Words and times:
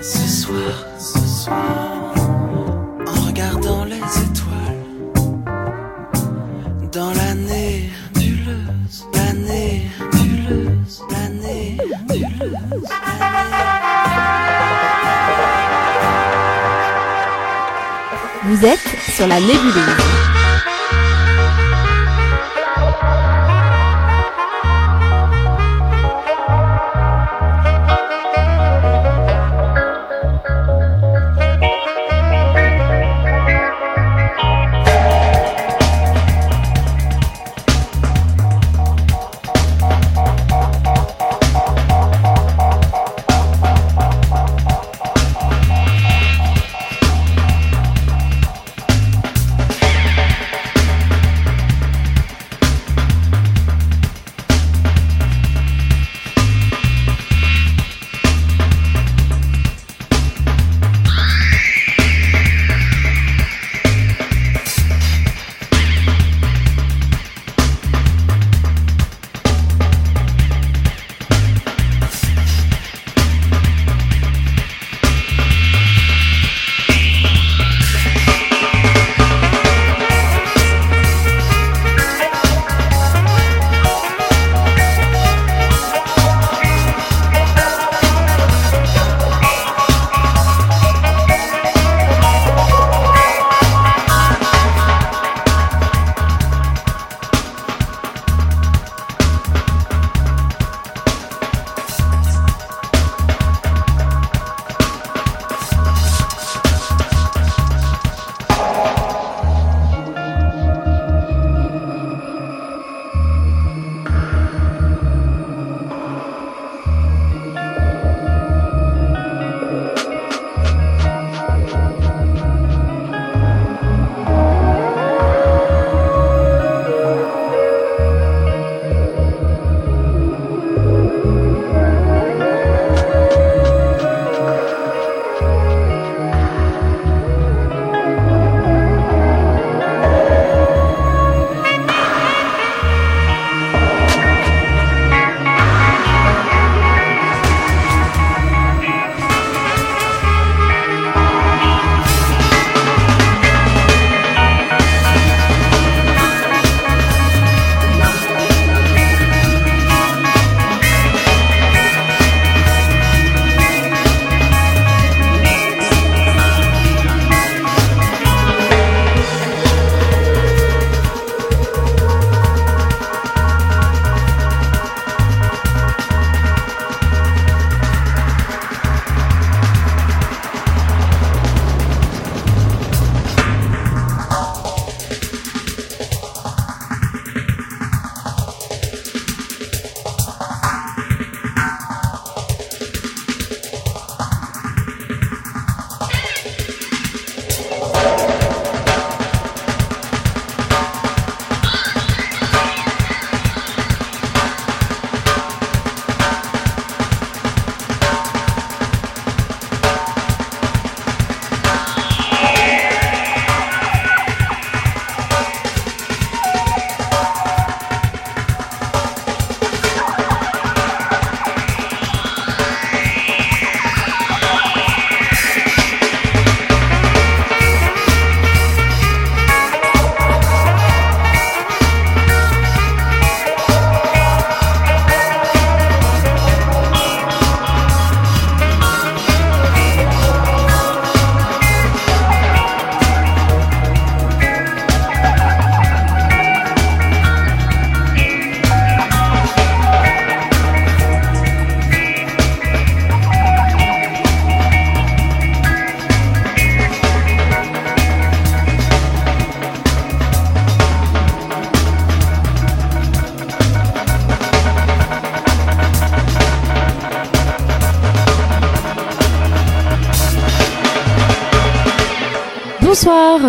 Ce 0.00 0.28
soir, 0.28 0.84
ce 0.98 1.18
soir, 1.18 2.14
en 3.06 3.26
regardant 3.26 3.84
les 3.84 3.96
étoiles, 3.96 4.84
dans 6.92 7.12
l'année 7.14 7.90
nébuleuse, 8.14 9.06
l'année 9.14 9.90
nébuleuse, 10.12 11.02
l'année 11.10 11.78
nébuleuse, 12.10 12.88
Vous 18.44 18.64
êtes 18.64 18.88
sur 19.14 19.26
la 19.26 19.40
nébuleuse. 19.40 20.15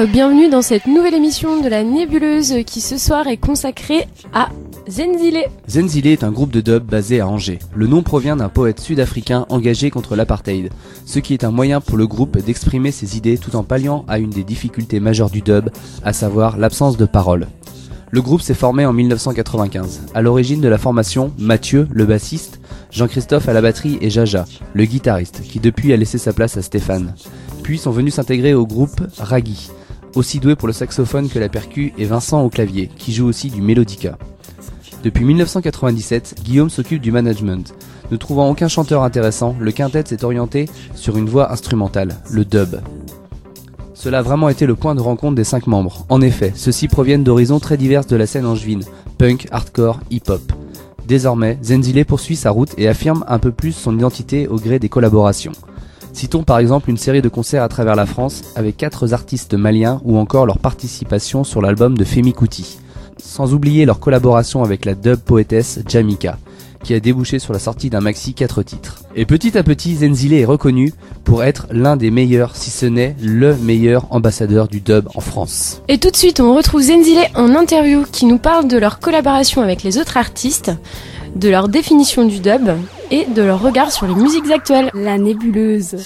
Bienvenue 0.06 0.48
dans 0.48 0.62
cette 0.62 0.86
nouvelle 0.86 1.16
émission 1.16 1.60
de 1.60 1.68
la 1.68 1.84
nébuleuse 1.84 2.54
qui 2.68 2.82
ce 2.82 3.00
soir 3.00 3.26
est 3.26 3.38
consacrée 3.38 4.08
à 4.32 4.50
Zenzile. 4.88 5.46
Zenzile 5.68 6.06
est 6.06 6.24
un 6.24 6.32
groupe 6.32 6.52
de 6.52 6.62
dub 6.62 6.84
basé 6.84 7.20
à 7.20 7.28
Angers. 7.28 7.58
Le 7.74 7.88
nom 7.88 8.04
provient 8.04 8.36
d'un 8.36 8.48
poète 8.48 8.80
sud-africain 8.80 9.48
engagé 9.50 9.90
contre 9.90 10.16
l'apartheid, 10.16 10.70
ce 11.08 11.18
qui 11.18 11.34
est 11.34 11.44
un 11.44 11.50
moyen 11.50 11.82
pour 11.82 11.98
le 11.98 12.06
groupe 12.06 12.38
d'exprimer 12.38 12.92
ses 12.92 13.18
idées 13.18 13.40
tout 13.40 13.56
en 13.56 13.64
palliant 13.64 14.06
à 14.08 14.20
une 14.20 14.30
des 14.30 14.44
difficultés 14.44 15.00
majeures 15.00 15.32
du 15.32 15.42
dub, 15.42 15.72
à 16.04 16.14
savoir 16.14 16.58
l'absence 16.58 16.96
de 16.96 17.06
parole. 17.06 17.48
Le 18.12 18.22
groupe 18.22 18.42
s'est 18.42 18.54
formé 18.54 18.86
en 18.86 18.94
1995. 18.94 20.02
À 20.14 20.22
l'origine 20.22 20.62
de 20.62 20.68
la 20.68 20.78
formation, 20.78 21.34
Mathieu, 21.40 21.88
le 21.92 22.06
bassiste, 22.06 22.60
Jean-Christophe 22.92 23.50
à 23.50 23.54
la 23.54 23.62
batterie 23.62 23.98
et 24.02 24.12
Jaja, 24.12 24.46
le 24.74 24.86
guitariste, 24.86 25.42
qui 25.42 25.60
depuis 25.60 25.92
a 25.92 25.98
laissé 25.98 26.20
sa 26.20 26.34
place 26.34 26.56
à 26.56 26.62
Stéphane. 26.62 27.16
Puis 27.64 27.80
sont 27.80 27.92
venus 27.92 28.14
s'intégrer 28.14 28.54
au 28.54 28.66
groupe 28.66 29.02
Raggy, 29.18 29.72
aussi 30.18 30.40
doué 30.40 30.56
pour 30.56 30.68
le 30.68 30.74
saxophone 30.74 31.30
que 31.30 31.40
la 31.40 31.50
percu, 31.50 31.94
et 31.98 32.06
Vincent 32.06 32.44
au 32.44 32.50
clavier, 32.50 32.90
qui 32.98 33.14
joue 33.14 33.28
aussi 33.28 33.50
du 33.50 33.62
mélodica. 33.62 34.18
Depuis 35.04 35.24
1997, 35.24 36.42
Guillaume 36.44 36.70
s'occupe 36.70 37.02
du 37.02 37.12
management. 37.12 37.74
Ne 38.12 38.18
trouvant 38.18 38.50
aucun 38.50 38.68
chanteur 38.68 39.04
intéressant, 39.04 39.56
le 39.60 39.72
quintet 39.72 40.04
s'est 40.06 40.26
orienté 40.26 40.68
sur 40.96 41.18
une 41.18 41.30
voix 41.30 41.52
instrumentale, 41.52 42.16
le 42.30 42.46
dub. 42.46 42.82
Cela 43.94 44.20
a 44.20 44.22
vraiment 44.22 44.50
été 44.50 44.66
le 44.66 44.76
point 44.76 44.96
de 44.96 45.02
rencontre 45.02 45.36
des 45.36 45.44
cinq 45.44 45.68
membres. 45.68 46.06
En 46.10 46.22
effet, 46.22 46.54
ceux-ci 46.56 46.88
proviennent 46.88 47.24
d'horizons 47.24 47.60
très 47.60 47.78
diverses 47.78 48.08
de 48.08 48.16
la 48.16 48.28
scène 48.28 48.46
angevine, 48.46 48.84
punk, 49.18 49.48
hardcore, 49.52 50.00
hip-hop. 50.12 50.42
Désormais, 51.08 51.58
Zenzile 51.64 52.06
poursuit 52.06 52.36
sa 52.36 52.52
route 52.52 52.74
et 52.78 52.88
affirme 52.88 53.24
un 53.28 53.40
peu 53.40 53.52
plus 53.52 53.72
son 53.72 53.98
identité 53.98 54.48
au 54.48 54.58
gré 54.58 54.78
des 54.78 54.90
collaborations. 54.90 55.54
Citons 56.14 56.44
par 56.44 56.60
exemple 56.60 56.90
une 56.90 56.98
série 56.98 57.22
de 57.22 57.30
concerts 57.30 57.64
à 57.64 57.70
travers 57.70 57.96
la 57.96 58.06
France 58.06 58.42
avec 58.56 58.78
quatre 58.78 59.14
artistes 59.14 59.54
maliens 59.54 60.02
ou 60.04 60.18
encore 60.18 60.46
leur 60.46 60.60
participation 60.60 61.44
sur 61.44 61.62
l'album 61.62 61.98
de 61.98 62.04
Femi 62.04 62.34
Kuti. 62.34 62.80
Sans 63.18 63.54
oublier 63.54 63.86
leur 63.86 64.00
collaboration 64.00 64.64
avec 64.64 64.86
la 64.86 64.96
dub 64.96 65.20
poétesse 65.20 65.80
Jamika 65.88 66.38
qui 66.84 66.94
a 66.94 67.00
débouché 67.00 67.40
sur 67.40 67.54
la 67.54 67.60
sortie 67.60 67.90
d'un 67.90 68.00
maxi 68.00 68.34
4 68.34 68.64
titres. 68.64 69.04
Et 69.16 69.26
petit 69.26 69.58
à 69.58 69.64
petit, 69.64 69.96
Zenzile 69.96 70.34
est 70.34 70.46
reconnu 70.46 70.94
pour 71.24 71.44
être 71.44 71.68
l'un 71.72 71.98
des 71.98 72.12
meilleurs, 72.12 72.56
si 72.56 72.70
ce 72.70 72.86
n'est 72.86 73.16
le 73.22 73.56
meilleur 73.56 74.08
ambassadeur 74.12 74.68
du 74.68 74.80
dub 74.80 75.10
en 75.16 75.20
France. 75.20 75.82
Et 75.88 75.98
tout 75.98 76.12
de 76.12 76.16
suite, 76.16 76.40
on 76.40 76.56
retrouve 76.56 76.84
Zenzile 76.84 77.28
en 77.36 77.56
interview 77.56 78.04
qui 78.12 78.26
nous 78.26 78.38
parle 78.38 78.68
de 78.68 78.78
leur 78.78 79.00
collaboration 79.00 79.62
avec 79.62 79.84
les 79.84 79.98
autres 79.98 80.18
artistes, 80.18 80.72
de 81.38 81.50
leur 81.50 81.68
définition 81.68 82.26
du 82.26 82.40
dub 82.40 82.70
et 83.12 83.26
de 83.26 83.42
leur 83.42 83.62
regard 83.62 83.92
sur 83.92 84.08
les 84.08 84.16
musiques 84.16 84.50
actuelles. 84.50 84.90
La 84.94 85.18
nébuleuse. 85.18 85.98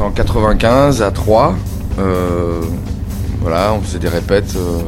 En 0.00 0.10
95 0.10 1.02
à 1.02 1.10
3. 1.10 1.54
Euh, 1.98 2.62
voilà, 3.42 3.74
on 3.74 3.82
faisait 3.82 3.98
des 3.98 4.08
répètes 4.08 4.54
euh, 4.56 4.80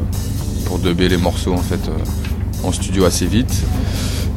pour 0.64 0.78
dubber 0.78 1.08
les 1.08 1.18
morceaux 1.18 1.52
en 1.52 1.58
fait 1.58 1.80
euh, 1.88 2.66
en 2.66 2.72
studio 2.72 3.04
assez 3.04 3.26
vite. 3.26 3.62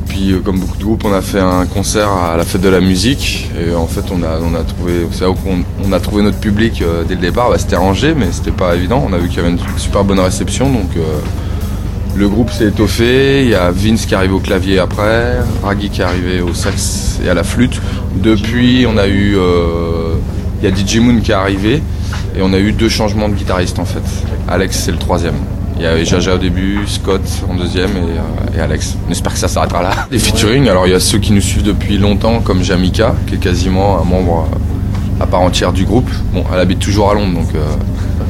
Puis 0.08 0.36
comme 0.44 0.60
beaucoup 0.60 0.78
de 0.78 0.84
groupes, 0.84 1.06
on 1.06 1.14
a 1.14 1.22
fait 1.22 1.40
un 1.40 1.66
concert 1.66 2.10
à 2.10 2.36
la 2.36 2.44
fête 2.44 2.62
de 2.62 2.68
la 2.70 2.82
musique 2.82 3.50
et 3.58 3.74
en 3.74 3.88
fait 3.88 4.04
on 4.12 4.22
a, 4.22 4.40
on 4.42 4.54
a 4.54 4.64
trouvé, 4.64 5.08
on, 5.86 5.94
a 5.94 6.00
trouvé 6.00 6.24
notre 6.24 6.40
public 6.40 6.84
dès 7.08 7.16
le 7.16 7.22
départ. 7.22 7.50
Bah, 7.50 7.58
c'était 7.58 7.78
Angers, 7.78 8.14
mais 8.16 8.28
c'était 8.32 8.52
pas 8.52 8.76
évident. 8.76 9.06
On 9.08 9.14
a 9.14 9.18
vu 9.18 9.30
qu'il 9.30 9.38
y 9.38 9.42
avait 9.42 9.52
une 9.52 9.60
super 9.78 10.04
bonne 10.04 10.20
réception, 10.20 10.70
donc 10.70 10.90
le 12.16 12.30
groupe 12.30 12.52
s'est 12.52 12.68
étoffé. 12.68 13.44
Il 13.44 13.50
y 13.50 13.56
a 13.56 13.72
Vince 13.72 14.06
qui 14.06 14.14
est 14.14 14.18
arrivé 14.18 14.34
au 14.34 14.40
clavier 14.40 14.80
après, 14.80 15.38
Raggy 15.64 15.90
qui 15.90 16.02
est 16.02 16.06
arrivé 16.06 16.42
au 16.42 16.54
sax 16.54 17.20
et 17.26 17.30
à 17.30 17.34
la 17.34 17.44
flûte. 17.44 17.82
Depuis, 18.16 18.86
on 18.88 18.98
a 18.98 19.08
eu, 19.08 19.38
il 20.66 20.72
y 20.72 20.82
a 20.82 20.86
DJ 20.86 20.98
Moon 20.98 21.20
qui 21.22 21.32
est 21.32 21.36
arrivé 21.36 21.82
et 22.36 22.42
on 22.42 22.52
a 22.54 22.58
eu 22.58 22.72
deux 22.72 22.90
changements 22.90 23.30
de 23.30 23.36
guitaristes 23.36 23.78
en 23.78 23.86
fait. 23.86 24.04
Alex 24.48 24.80
c'est 24.80 24.92
le 24.92 24.98
troisième. 24.98 25.36
Il 25.78 25.84
y 25.84 25.86
avait 25.86 26.06
Jaja 26.06 26.36
au 26.36 26.38
début, 26.38 26.80
Scott 26.88 27.22
en 27.50 27.54
deuxième 27.56 27.92
et, 27.92 28.58
euh, 28.58 28.64
Alex. 28.64 28.96
On 29.08 29.12
espère 29.12 29.34
que 29.34 29.40
ça 29.40 29.48
s'arrêtera 29.48 29.84
là. 29.84 29.92
Les 30.12 30.18
featuring, 30.18 30.68
alors 30.68 30.88
il 30.88 30.92
y 30.92 30.96
a 30.96 31.00
ceux 31.00 31.20
qui 31.20 31.34
nous 31.34 31.42
suivent 31.42 31.64
depuis 31.64 31.98
longtemps 31.98 32.40
comme 32.40 32.64
Jamika 32.64 33.14
qui 33.28 33.36
est 33.36 33.40
quasiment 33.40 34.02
un 34.02 34.06
membre 34.06 34.48
euh, 34.52 35.24
à 35.24 35.28
part 35.28 35.42
entière 35.42 35.72
du 35.72 35.86
groupe. 35.86 36.10
Bon, 36.34 36.44
elle 36.52 36.60
habite 36.60 36.80
toujours 36.80 37.12
à 37.12 37.14
Londres 37.14 37.36
donc 37.36 37.54
euh, 37.54 37.64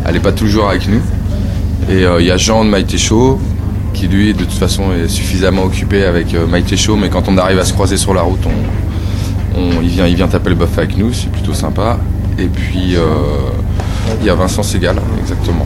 elle 0.06 0.16
n'est 0.16 0.20
pas 0.20 0.34
toujours 0.34 0.70
avec 0.70 0.90
nous. 0.90 1.02
Et 1.90 2.04
il 2.20 2.26
y 2.26 2.32
a 2.32 2.38
Jean 2.38 2.66
de 2.66 2.70
Maïté 2.70 2.98
Show 2.98 3.40
qui 3.94 4.08
lui 4.08 4.34
de 4.34 4.40
toute 4.40 4.52
façon 4.52 4.86
est 4.92 5.08
suffisamment 5.08 5.64
occupé 5.64 6.04
avec 6.04 6.36
Maïté 6.50 6.76
Show 6.76 6.96
mais 6.96 7.10
quand 7.10 7.30
on 7.30 7.38
arrive 7.38 7.60
à 7.60 7.66
se 7.66 7.74
croiser 7.74 7.96
sur 7.96 8.14
la 8.14 8.24
route 8.24 8.44
il, 9.82 9.90
vient, 9.90 10.08
il 10.08 10.16
vient 10.16 10.28
taper 10.28 10.50
le 10.50 10.56
bœuf 10.56 10.78
avec 10.78 10.98
nous, 10.98 11.14
c'est 11.14 11.30
plutôt 11.32 11.54
sympa. 11.54 11.98
Et 12.38 12.48
puis 12.48 12.96
euh, 12.96 13.02
il 14.20 14.26
y 14.26 14.30
a 14.30 14.36
Vincent 14.36 14.64
Segal, 14.64 14.98
exactement. 15.20 15.66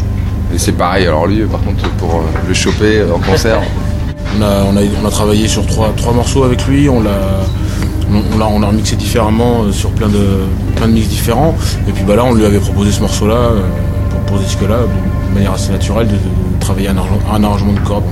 Et 0.54 0.58
c'est 0.58 0.72
pareil, 0.72 1.06
alors 1.06 1.28
lui 1.28 1.42
par 1.46 1.62
contre 1.62 1.90
pour 1.98 2.16
euh, 2.16 2.48
le 2.48 2.54
choper 2.54 3.04
en 3.04 3.20
concert, 3.20 3.62
On 4.38 4.42
a, 4.44 4.84
on 5.02 5.06
a, 5.08 5.10
travaillé 5.10 5.48
sur 5.48 5.66
trois, 5.66 5.92
trois 5.98 6.14
morceaux 6.14 6.44
avec 6.44 6.66
lui, 6.68 6.88
on 6.88 7.02
l'a 7.02 7.42
on, 8.12 8.42
on 8.42 8.68
remixé 8.68 8.96
différemment 8.96 9.64
euh, 9.64 9.72
sur 9.72 9.90
plein 9.92 10.08
de, 10.08 10.46
plein 10.76 10.88
de 10.88 10.94
mix 10.94 11.08
différents. 11.08 11.56
Et 11.88 11.92
puis 11.92 12.04
bah 12.04 12.16
là, 12.16 12.24
on 12.26 12.34
lui 12.34 12.46
avait 12.46 12.60
proposé 12.60 12.92
ce 12.92 13.02
morceau-là, 13.02 13.52
pour, 14.10 14.20
pour 14.22 14.38
ce 14.38 14.44
disque-là, 14.44 14.78
de 15.30 15.34
manière 15.34 15.54
assez 15.54 15.72
naturelle, 15.72 16.08
de, 16.08 16.16
travailler 16.60 16.90
un, 16.90 16.98
arrangement- 17.44 17.74
de 17.74 17.80
cordes. 17.80 18.04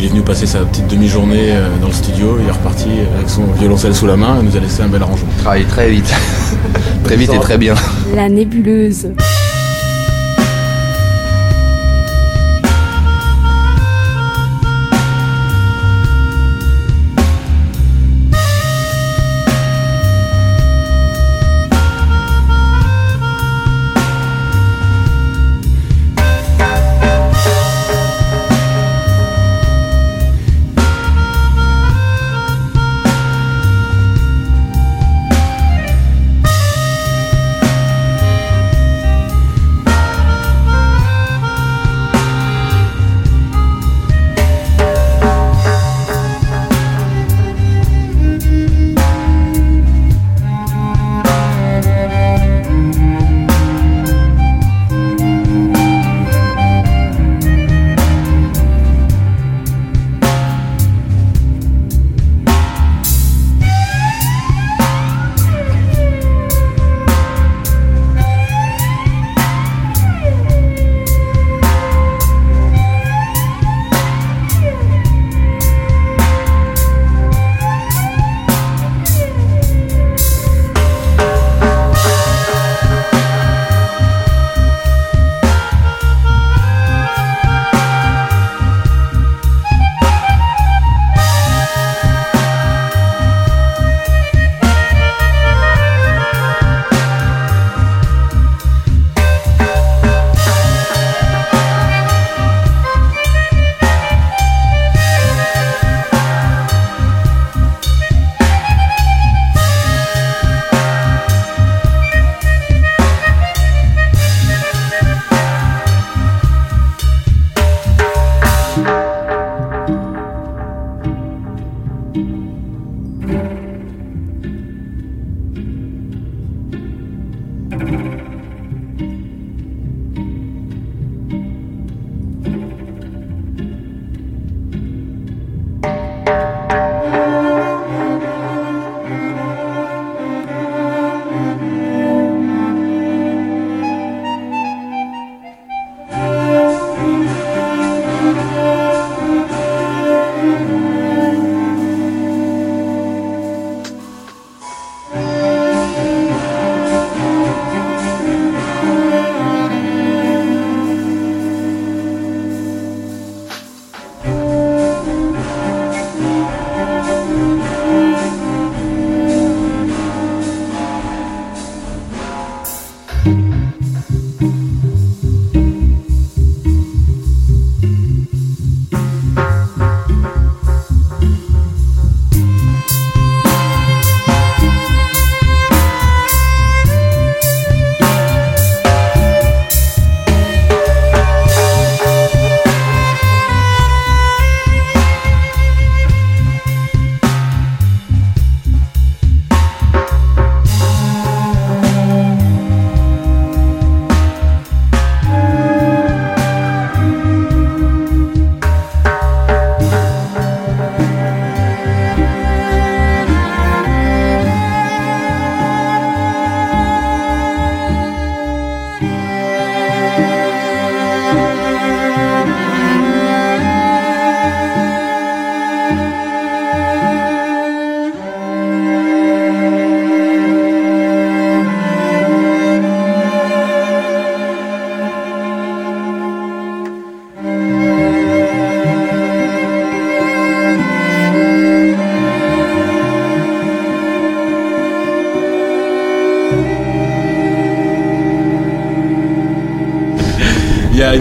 Il 0.00 0.06
est 0.06 0.08
venu 0.08 0.22
passer 0.22 0.46
sa 0.46 0.60
petite 0.60 0.86
demi-journée 0.86 1.50
euh, 1.50 1.76
dans 1.78 1.88
le 1.88 1.92
studio, 1.92 2.38
il 2.40 2.48
est 2.48 2.50
reparti 2.50 2.88
avec 3.18 3.28
son 3.28 3.44
violoncelle 3.52 3.94
sous 3.94 4.06
la 4.06 4.16
main 4.16 4.40
et 4.40 4.42
nous 4.42 4.56
a 4.56 4.60
laissé 4.60 4.80
un 4.80 4.88
bel 4.88 5.02
arrangement. 5.02 5.28
travaille 5.40 5.66
très 5.66 5.90
vite. 5.90 6.10
très 7.04 7.16
vite 7.16 7.30
et 7.34 7.38
très 7.38 7.58
bien. 7.58 7.74
La 8.14 8.30
nébuleuse. 8.30 9.12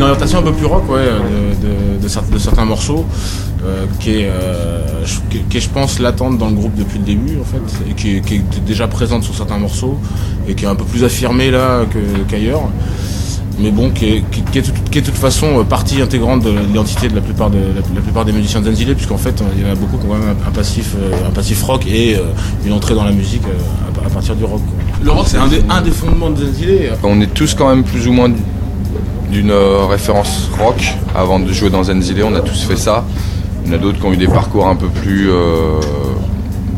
A 0.09 0.13
une 0.13 0.15
orientation 0.15 0.39
un 0.39 0.43
peu 0.43 0.53
plus 0.53 0.65
rock, 0.65 0.89
ouais, 0.89 1.05
de, 1.05 1.67
de, 1.67 2.03
de, 2.03 2.07
cer- 2.07 2.29
de 2.31 2.37
certains 2.37 2.65
morceaux, 2.65 3.05
euh, 3.65 3.85
qui, 3.99 4.11
est, 4.21 4.29
euh, 4.29 5.05
je- 5.05 5.19
qui, 5.29 5.43
qui 5.43 5.57
est, 5.57 5.61
je 5.61 5.69
pense, 5.69 5.99
latente 5.99 6.37
dans 6.37 6.47
le 6.49 6.55
groupe 6.55 6.75
depuis 6.75 6.97
le 6.99 7.05
début, 7.05 7.37
en 7.39 7.43
fait, 7.43 7.89
et 7.89 7.93
qui, 7.93 8.17
est- 8.17 8.21
qui 8.21 8.35
est 8.35 8.65
déjà 8.65 8.87
présente 8.87 9.23
sur 9.23 9.35
certains 9.35 9.57
morceaux, 9.57 9.97
et 10.47 10.55
qui 10.55 10.65
est 10.65 10.67
un 10.67 10.75
peu 10.75 10.85
plus 10.85 11.03
affirmée 11.03 11.51
là 11.51 11.81
qu'ailleurs. 12.27 12.61
mais 13.61 13.71
bon, 13.71 13.89
qui 13.91 14.05
est, 14.05 14.23
qui, 14.31 14.41
qui 14.41 14.59
est, 14.59 14.61
tout- 14.61 14.71
qui 14.89 14.97
est 14.99 15.01
de 15.01 15.07
toute 15.07 15.17
façon 15.17 15.59
euh, 15.59 15.63
partie 15.63 16.01
intégrante 16.01 16.43
de 16.43 16.49
l'identité 16.49 17.09
de 17.09 17.15
la 17.15 17.21
plupart, 17.21 17.49
de, 17.49 17.57
la, 17.57 17.81
la 17.95 18.01
plupart 18.01 18.23
des 18.23 18.31
musiciens 18.31 18.61
de 18.61 18.71
Zenzile, 18.71 18.95
puisqu'en 18.95 19.17
fait, 19.17 19.43
il 19.57 19.63
y 19.63 19.69
en 19.69 19.71
a 19.73 19.75
beaucoup 19.75 19.97
qui 19.97 20.05
ont 20.05 20.09
quand 20.11 20.17
même 20.17 20.35
un, 20.47 20.51
passif, 20.51 20.95
un 21.27 21.31
passif 21.31 21.61
rock 21.63 21.85
et 21.85 22.15
euh, 22.15 22.19
une 22.65 22.71
entrée 22.71 22.95
dans 22.95 23.03
la 23.03 23.11
musique 23.11 23.43
euh, 23.45 24.01
à, 24.03 24.07
à 24.07 24.09
partir 24.09 24.35
du 24.35 24.45
rock. 24.45 24.61
quoi. 24.65 24.77
Le 25.03 25.11
rock, 25.11 25.25
c'est 25.27 25.37
un, 25.37 25.47
des- 25.47 25.61
un 25.69 25.81
des 25.81 25.91
fondements 25.91 26.29
de 26.29 26.45
Zenzile. 26.45 26.93
On 27.03 27.19
est 27.19 27.33
tous 27.33 27.53
quand 27.53 27.67
même 27.69 27.83
plus 27.83 28.07
ou 28.07 28.13
moins 28.13 28.29
d'une 29.29 29.51
euh, 29.51 29.86
référence 29.86 30.50
rock 30.59 30.95
avant 31.15 31.39
de 31.39 31.51
jouer 31.51 31.69
dans 31.69 31.83
Zenzile, 31.83 32.24
on 32.24 32.36
a 32.36 32.41
tous 32.41 32.63
fait 32.63 32.75
ça. 32.75 33.05
Il 33.63 33.71
y 33.71 33.74
en 33.74 33.77
a 33.77 33.77
d'autres 33.77 34.00
qui 34.00 34.05
ont 34.05 34.13
eu 34.13 34.17
des 34.17 34.27
parcours 34.27 34.67
un 34.67 34.75
peu 34.75 34.88
plus 34.88 35.29
euh, 35.29 35.79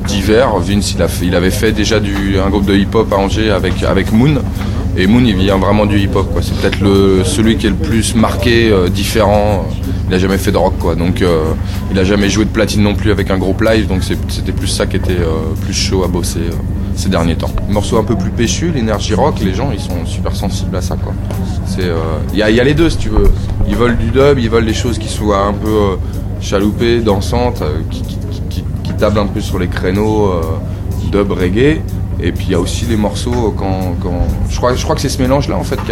divers. 0.08 0.58
Vince, 0.60 0.96
il, 1.22 1.36
avait 1.36 1.52
fait 1.52 1.72
déjà 1.72 2.00
du, 2.00 2.38
un 2.40 2.50
groupe 2.50 2.66
de 2.66 2.76
hip-hop 2.76 3.12
à 3.14 3.18
Angers 3.18 3.52
avec, 3.52 4.12
Moon. 4.12 4.42
Et 4.98 5.08
Moon, 5.08 5.24
il 5.26 5.36
vient 5.36 5.58
vraiment 5.58 5.86
du 5.86 5.98
hip-hop. 6.00 6.28
C'est 6.42 6.56
peut-être 6.58 7.26
celui 7.26 7.56
qui 7.56 7.68
est 7.68 7.70
le 7.70 7.76
plus 7.76 8.16
marqué, 8.16 8.70
euh, 8.70 8.90
différent. 8.90 9.66
Il 10.10 10.14
a 10.14 10.20
jamais 10.20 10.38
fait 10.38 10.52
de 10.52 10.58
rock, 10.58 10.74
quoi. 10.78 10.96
Donc, 10.96 11.24
il 11.92 11.98
a 11.98 12.04
jamais 12.04 12.30
joué 12.30 12.44
de 12.44 12.50
platine 12.50 12.84
non 12.84 12.96
plus 12.96 13.12
avec 13.12 13.32
un 13.32 13.38
groupe 13.38 13.62
live. 13.62 13.88
Donc, 13.88 14.04
c'était 14.04 14.52
plus 14.52 14.68
ça 14.68 14.86
qui 14.86 14.98
était 14.98 15.20
plus 15.62 15.74
chaud 15.74 16.04
à 16.04 16.10
bosser 16.10 16.42
ces 17.02 17.10
derniers 17.10 17.36
temps. 17.36 17.50
Morceau 17.70 17.98
un 17.98 18.04
peu 18.04 18.16
plus 18.16 18.30
péchu, 18.30 18.72
l'énergie 18.72 19.14
rock, 19.16 19.36
les 19.44 19.54
gens, 19.54 19.72
ils 19.74 19.80
sont 19.80 20.06
super 20.06 20.36
sensibles 20.36 20.76
à 20.76 20.82
ça, 20.82 20.96
quoi. 20.96 21.14
C'est, 21.66 21.82
euh, 21.86 21.96
il 22.32 22.40
y, 22.40 22.44
a, 22.44 22.50
il 22.50 22.56
y 22.56 22.60
a 22.60 22.64
les 22.64 22.74
deux, 22.76 22.90
si 22.90 22.98
tu 22.98 23.10
veux. 23.10 23.32
Ils 23.68 23.76
veulent 23.76 23.98
du 23.98 24.12
dub, 24.12 24.38
ils 24.38 24.50
veulent 24.50 24.66
des 24.66 24.74
choses 24.74 24.98
qui 25.00 25.08
soient 25.10 25.46
un 25.46 25.54
peu 25.54 25.70
euh, 25.70 25.96
chaloupées, 26.42 27.00
dansantes, 27.00 27.62
euh, 27.62 27.80
qui, 27.90 28.04
qui, 28.04 28.64
tablent 29.00 29.20
un 29.20 29.26
peu 29.26 29.42
sur 29.42 29.58
les 29.58 29.68
créneaux 29.68 30.28
euh, 30.28 30.42
dub 31.12 31.32
reggae. 31.32 31.82
Et 32.24 32.32
puis 32.32 32.46
il 32.50 32.52
y 32.52 32.56
a 32.56 32.60
aussi 32.60 32.86
les 32.86 32.98
morceaux 32.98 33.32
euh, 33.48 33.52
quand, 33.58 33.96
quand... 34.00 34.28
Je, 34.48 34.58
crois, 34.58 34.76
je 34.76 34.84
crois 34.84 34.94
que 34.94 35.02
c'est 35.02 35.10
ce 35.10 35.20
mélange-là 35.20 35.58
en 35.58 35.64
fait 35.64 35.78
qui, 35.78 35.92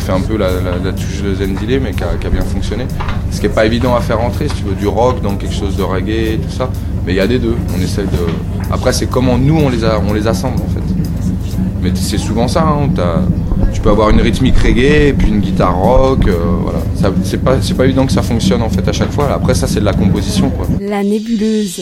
fait 0.00 0.12
un 0.12 0.20
peu 0.20 0.36
la, 0.36 0.48
la- 0.50 0.76
la 0.84 0.92
touche 0.92 1.22
de 1.22 1.34
Zenzile 1.34 1.80
mais 1.82 1.92
qui 1.92 2.04
a, 2.04 2.28
bien 2.28 2.42
fonctionné. 2.42 2.84
Ce 3.30 3.40
qui 3.40 3.46
est 3.46 3.54
pas 3.54 3.64
évident 3.64 3.94
à 3.96 4.02
faire 4.02 4.20
entrer, 4.20 4.48
si 4.48 4.56
tu 4.56 4.64
veux, 4.64 4.74
du 4.74 4.86
rock 4.86 5.22
dans 5.22 5.36
quelque 5.36 5.54
chose 5.54 5.74
de 5.76 5.82
reggae, 5.82 6.38
tout 6.42 6.50
ça. 6.54 6.68
Mais 7.06 7.12
il 7.14 7.16
y 7.16 7.20
a 7.20 7.26
des 7.26 7.38
deux. 7.38 7.56
On 7.74 7.80
essaie 7.80 8.02
de. 8.02 8.08
Après 8.70 8.92
c'est 8.92 9.06
comment 9.06 9.38
nous 9.38 9.56
on 9.56 9.68
les, 9.68 9.84
a, 9.84 10.00
on 10.08 10.12
les 10.12 10.26
assemble 10.26 10.56
en 10.62 10.68
fait. 10.72 10.80
Mais 11.82 11.90
c'est 11.94 12.18
souvent 12.18 12.48
ça. 12.48 12.62
hein, 12.66 12.88
tu 13.72 13.80
peux 13.80 13.90
avoir 13.90 14.10
une 14.10 14.20
rythmique 14.20 14.56
reggae 14.58 15.12
puis 15.16 15.28
une 15.28 15.40
guitare 15.40 15.76
rock. 15.76 16.26
euh, 16.26 16.34
voilà. 16.62 16.80
C'est 17.22 17.38
pas, 17.42 17.56
pas 17.76 17.84
évident 17.84 18.06
que 18.06 18.12
ça 18.12 18.22
fonctionne 18.22 18.62
en 18.62 18.68
fait 18.70 18.86
à 18.88 18.92
chaque 18.92 19.12
fois. 19.12 19.32
Après 19.32 19.54
ça 19.54 19.66
c'est 19.66 19.80
de 19.80 19.84
la 19.84 19.92
composition 19.92 20.50
quoi. 20.50 20.66
La 20.80 21.02
nébuleuse. 21.04 21.80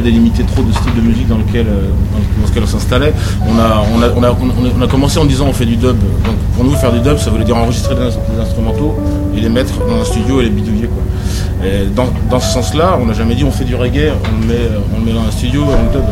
Délimiter 0.00 0.44
trop 0.44 0.62
de 0.62 0.72
styles 0.72 0.94
de 0.94 1.00
musique 1.00 1.28
dans 1.28 1.38
lequel, 1.38 1.66
euh, 1.66 1.88
dans 2.40 2.48
lequel 2.48 2.62
on 2.62 2.66
s'installait. 2.66 3.12
On 3.46 3.58
a, 3.58 3.84
on, 3.94 4.22
a, 4.22 4.36
on, 4.78 4.82
a, 4.82 4.86
commencé 4.86 5.18
en 5.18 5.24
disant 5.24 5.46
on 5.48 5.52
fait 5.52 5.66
du 5.66 5.76
dub. 5.76 5.96
Pour 6.54 6.64
nous, 6.64 6.74
faire 6.74 6.92
du 6.92 7.00
dub, 7.00 7.18
ça 7.18 7.30
voulait 7.30 7.44
dire 7.44 7.56
enregistrer 7.56 7.94
des, 7.94 8.40
instrumentaux 8.40 8.96
et 9.36 9.40
les 9.40 9.48
mettre 9.48 9.78
dans 9.86 10.00
un 10.00 10.04
studio 10.04 10.40
et 10.40 10.44
les 10.44 10.50
bidouiller. 10.50 10.88
Quoi. 10.88 11.02
Dans, 11.94 12.08
dans 12.30 12.40
ce 12.40 12.52
sens-là, 12.52 12.98
on 13.00 13.06
n'a 13.06 13.12
jamais 13.12 13.34
dit 13.34 13.44
on 13.44 13.50
fait 13.50 13.64
du 13.64 13.74
reggae, 13.74 14.12
on 14.24 14.40
le 14.40 14.46
met, 14.46 14.60
on 14.94 15.00
le 15.00 15.04
met 15.04 15.12
dans 15.12 15.26
un 15.26 15.30
studio 15.30 15.62
et 15.62 15.74
on 15.74 15.92
le 15.92 16.00
dub. 16.00 16.04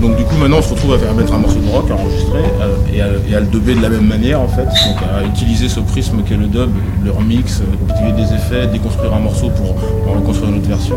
Donc 0.00 0.16
du 0.16 0.24
coup 0.24 0.36
maintenant 0.36 0.58
on 0.58 0.62
se 0.62 0.70
retrouve 0.70 0.94
à 0.94 0.98
faire 0.98 1.14
mettre 1.14 1.32
un 1.32 1.38
morceau 1.38 1.58
de 1.58 1.68
rock, 1.68 1.90
à 1.90 1.94
enregistrer 1.94 2.42
euh, 2.60 3.18
et, 3.28 3.34
à, 3.34 3.40
le 3.40 3.46
dubber 3.46 3.74
de 3.74 3.82
la 3.82 3.88
même 3.88 4.06
manière 4.06 4.40
en 4.40 4.48
fait. 4.48 4.64
Donc 4.64 4.98
à 5.14 5.24
utiliser 5.24 5.68
ce 5.68 5.80
prisme 5.80 6.22
qu'est 6.26 6.36
le 6.36 6.46
dub, 6.46 6.70
le 7.04 7.10
remix, 7.10 7.62
utiliser 7.88 8.12
des 8.12 8.34
effets, 8.34 8.66
déconstruire 8.66 9.14
un 9.14 9.20
morceau 9.20 9.50
pour 9.50 9.76
en 10.10 10.18
reconstruire 10.18 10.50
une 10.50 10.58
autre 10.58 10.68
version. 10.68 10.96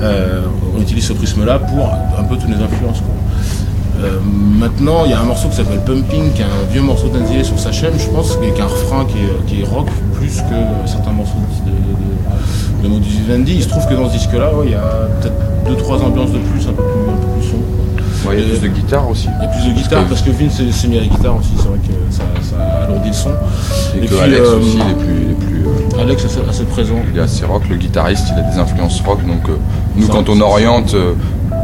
Euh, 0.00 0.42
on 0.76 0.80
utilise 0.80 1.06
ce 1.06 1.12
prisme-là 1.12 1.58
pour 1.58 1.88
un 2.18 2.24
peu 2.24 2.36
toutes 2.36 2.50
les 2.50 2.62
influences. 2.62 3.00
Quoi. 3.00 3.14
Euh, 4.02 4.18
maintenant, 4.22 5.04
il 5.04 5.10
y 5.10 5.14
a 5.14 5.20
un 5.20 5.24
morceau 5.24 5.48
qui 5.48 5.56
s'appelle 5.56 5.80
Pumping, 5.80 6.32
qui 6.32 6.42
est 6.42 6.44
un 6.44 6.70
vieux 6.70 6.82
morceau 6.82 7.08
d'Anzilé 7.08 7.44
sur 7.44 7.58
sa 7.58 7.72
chaîne, 7.72 7.94
je 7.98 8.08
pense, 8.08 8.36
qui 8.36 8.46
est 8.46 8.60
un 8.60 8.66
refrain 8.66 9.06
qui 9.06 9.18
est, 9.18 9.46
qui 9.46 9.62
est, 9.62 9.64
rock 9.64 9.88
plus 10.14 10.36
que 10.42 10.86
certains 10.86 11.12
morceaux 11.12 11.38
de, 11.64 11.70
de, 11.70 11.76
de, 11.76 12.82
de 12.82 12.88
Modus 12.88 13.08
Vivendi. 13.08 13.54
Il 13.56 13.62
se 13.62 13.68
trouve 13.68 13.86
que 13.86 13.94
dans 13.94 14.08
ce 14.08 14.18
disque-là, 14.18 14.54
ouais, 14.54 14.66
il 14.66 14.72
y 14.72 14.74
a 14.74 15.08
peut-être 15.20 15.82
2-3 15.82 16.02
ambiances 16.02 16.32
de 16.32 16.38
plus, 16.38 16.66
un 16.68 16.72
peu 16.72 16.82
plus, 16.82 17.10
un 17.10 17.16
peu 17.16 17.38
plus 17.38 17.48
sombre. 17.48 18.28
Ouais, 18.28 18.36
il 18.38 18.42
y 18.42 18.44
a 18.44 18.58
plus 18.58 18.68
de 18.68 18.74
guitare 18.74 19.08
aussi. 19.08 19.28
Il 19.40 19.42
y 19.42 19.46
a 19.46 19.48
plus 19.48 19.68
de 19.68 19.72
guitare 19.72 20.04
parce 20.04 20.22
que, 20.22 20.30
Vince 20.30 20.70
s'est 20.70 20.88
mis 20.88 20.98
à 20.98 21.00
la 21.00 21.06
guitare 21.06 21.36
aussi, 21.36 21.52
c'est 21.56 21.68
vrai 21.68 21.78
que 21.78 22.14
ça, 22.14 22.22
ça, 22.42 22.84
alourdit 22.84 23.08
le 23.08 23.14
son. 23.14 23.30
Et, 23.94 23.98
et 23.98 24.00
que 24.02 24.06
puis, 24.08 24.18
Alex 24.18 24.40
euh, 24.40 24.58
aussi, 24.58 24.76
il 24.76 24.90
est 24.90 24.94
plus. 24.94 25.22
Il 25.22 25.30
est 25.30 25.34
plus 25.34 25.66
euh, 25.66 26.02
Alex 26.02 26.22
est 26.22 26.26
assez, 26.26 26.40
assez, 26.48 26.64
présent. 26.64 26.96
Il 27.10 27.18
est 27.18 27.22
assez 27.22 27.46
rock, 27.46 27.62
le 27.70 27.76
guitariste, 27.76 28.26
il 28.32 28.38
a 28.38 28.42
des 28.42 28.58
influences 28.58 29.00
rock, 29.00 29.24
donc 29.26 29.48
euh, 29.48 29.56
nous, 29.96 30.08
quand 30.08 30.28
on 30.28 30.40
oriente, 30.40 30.94
euh, 30.94 31.12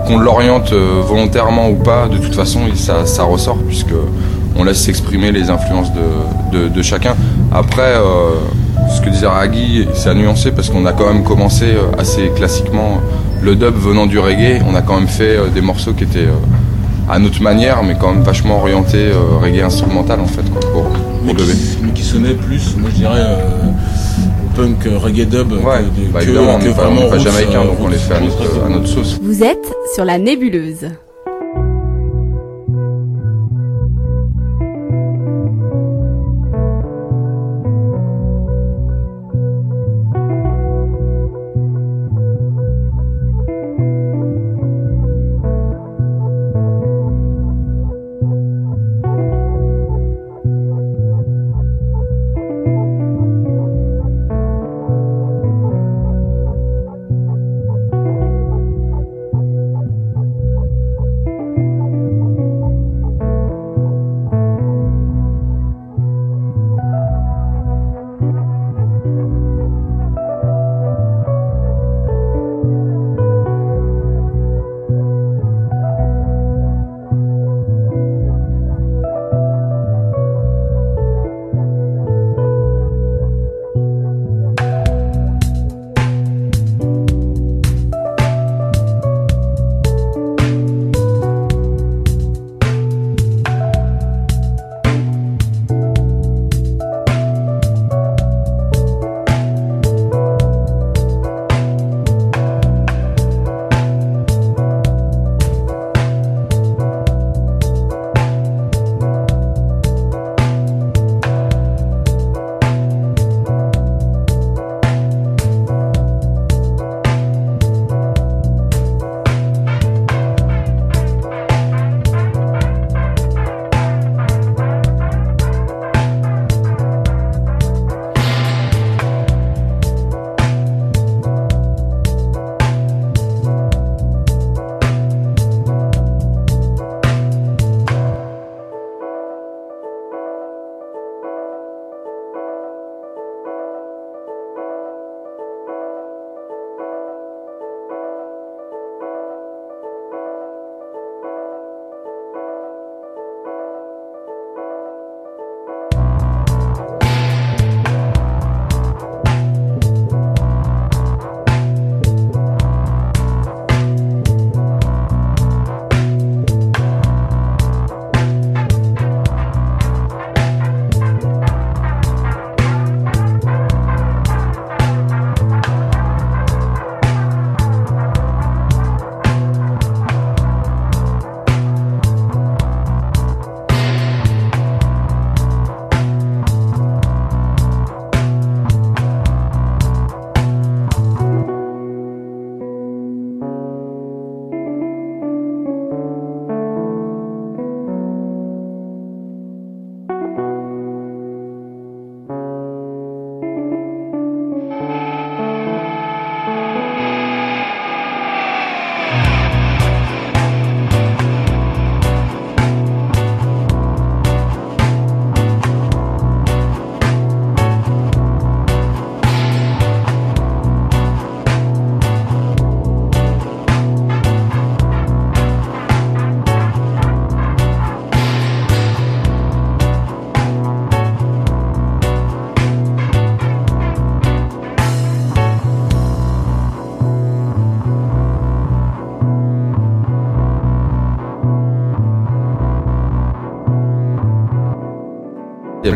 qu'on 0.07 0.19
l'oriente 0.19 0.73
volontairement 0.73 1.71
ou 1.71 1.77
pas, 1.77 2.09
de 2.09 2.19
toute 2.19 2.35
façon, 2.35 2.61
ça, 2.75 3.07
ça 3.07 3.25
ressort, 3.25 3.59
puisque 3.69 3.95
on 4.57 4.65
laisse 4.65 4.83
s'exprimer 4.83 5.33
les 5.33 5.49
influences 5.51 5.93
de, 5.93 6.59
de, 6.59 6.69
de 6.69 6.83
chacun. 6.83 7.15
Après, 7.53 7.95
ce 8.95 9.01
que 9.01 9.09
disait 9.11 9.27
Raggy, 9.27 9.87
c'est 9.95 10.11
à 10.11 10.15
nuancer 10.15 10.51
parce 10.51 10.69
qu'on 10.71 10.85
a 10.87 10.93
quand 10.93 11.07
même 11.07 11.23
commencé 11.23 11.67
assez 11.99 12.31
classiquement 12.35 13.01
le 13.43 13.57
dub 13.57 13.75
venant 13.75 14.07
du 14.07 14.19
reggae, 14.19 14.63
on 14.69 14.75
a 14.75 14.83
quand 14.83 14.95
même 14.95 15.09
fait 15.09 15.37
euh, 15.37 15.49
des 15.49 15.61
morceaux 15.61 15.93
qui 15.93 16.05
étaient 16.05 16.21
euh, 16.21 17.11
à 17.11 17.19
notre 17.19 17.43
manière, 17.43 17.83
mais 17.83 17.97
quand 17.99 18.13
même 18.13 18.23
vachement 18.23 18.59
orientés 18.59 19.11
euh, 19.11 19.39
reggae 19.43 19.63
instrumental 19.63 20.21
en 20.21 20.27
fait, 20.27 20.49
quoi, 20.51 20.61
pour, 20.73 20.85
pour 20.85 21.25
mais, 21.27 21.35
qui, 21.35 21.79
mais 21.83 21.93
qui 21.93 22.05
sonnait 22.05 22.35
plus, 22.35 22.77
moi 22.77 22.89
je 22.93 22.99
dirais 22.99 23.21
punk 24.55 24.85
reggae 25.03 25.27
dub 25.27 25.53
ouais, 25.53 25.59
que, 25.61 26.13
bah 26.13 26.21
que, 26.21 26.25
évidemment, 26.25 26.59
que 26.59 26.69
on 26.69 26.75
pas, 26.75 26.83
vraiment 26.85 27.09
pas 27.09 27.17
roots, 27.17 27.25
jamaïcain, 27.25 27.61
euh, 27.61 27.67
donc 27.67 27.81
on 27.81 27.89
les 27.89 27.99
fait 27.99 28.15
à 28.15 28.21
notre, 28.21 28.65
à 28.65 28.69
notre 28.69 28.87
sauce. 28.87 29.19
Vous 29.23 29.43
êtes 29.43 29.73
sur 29.95 30.05
la 30.05 30.19
nébuleuse. 30.19 30.89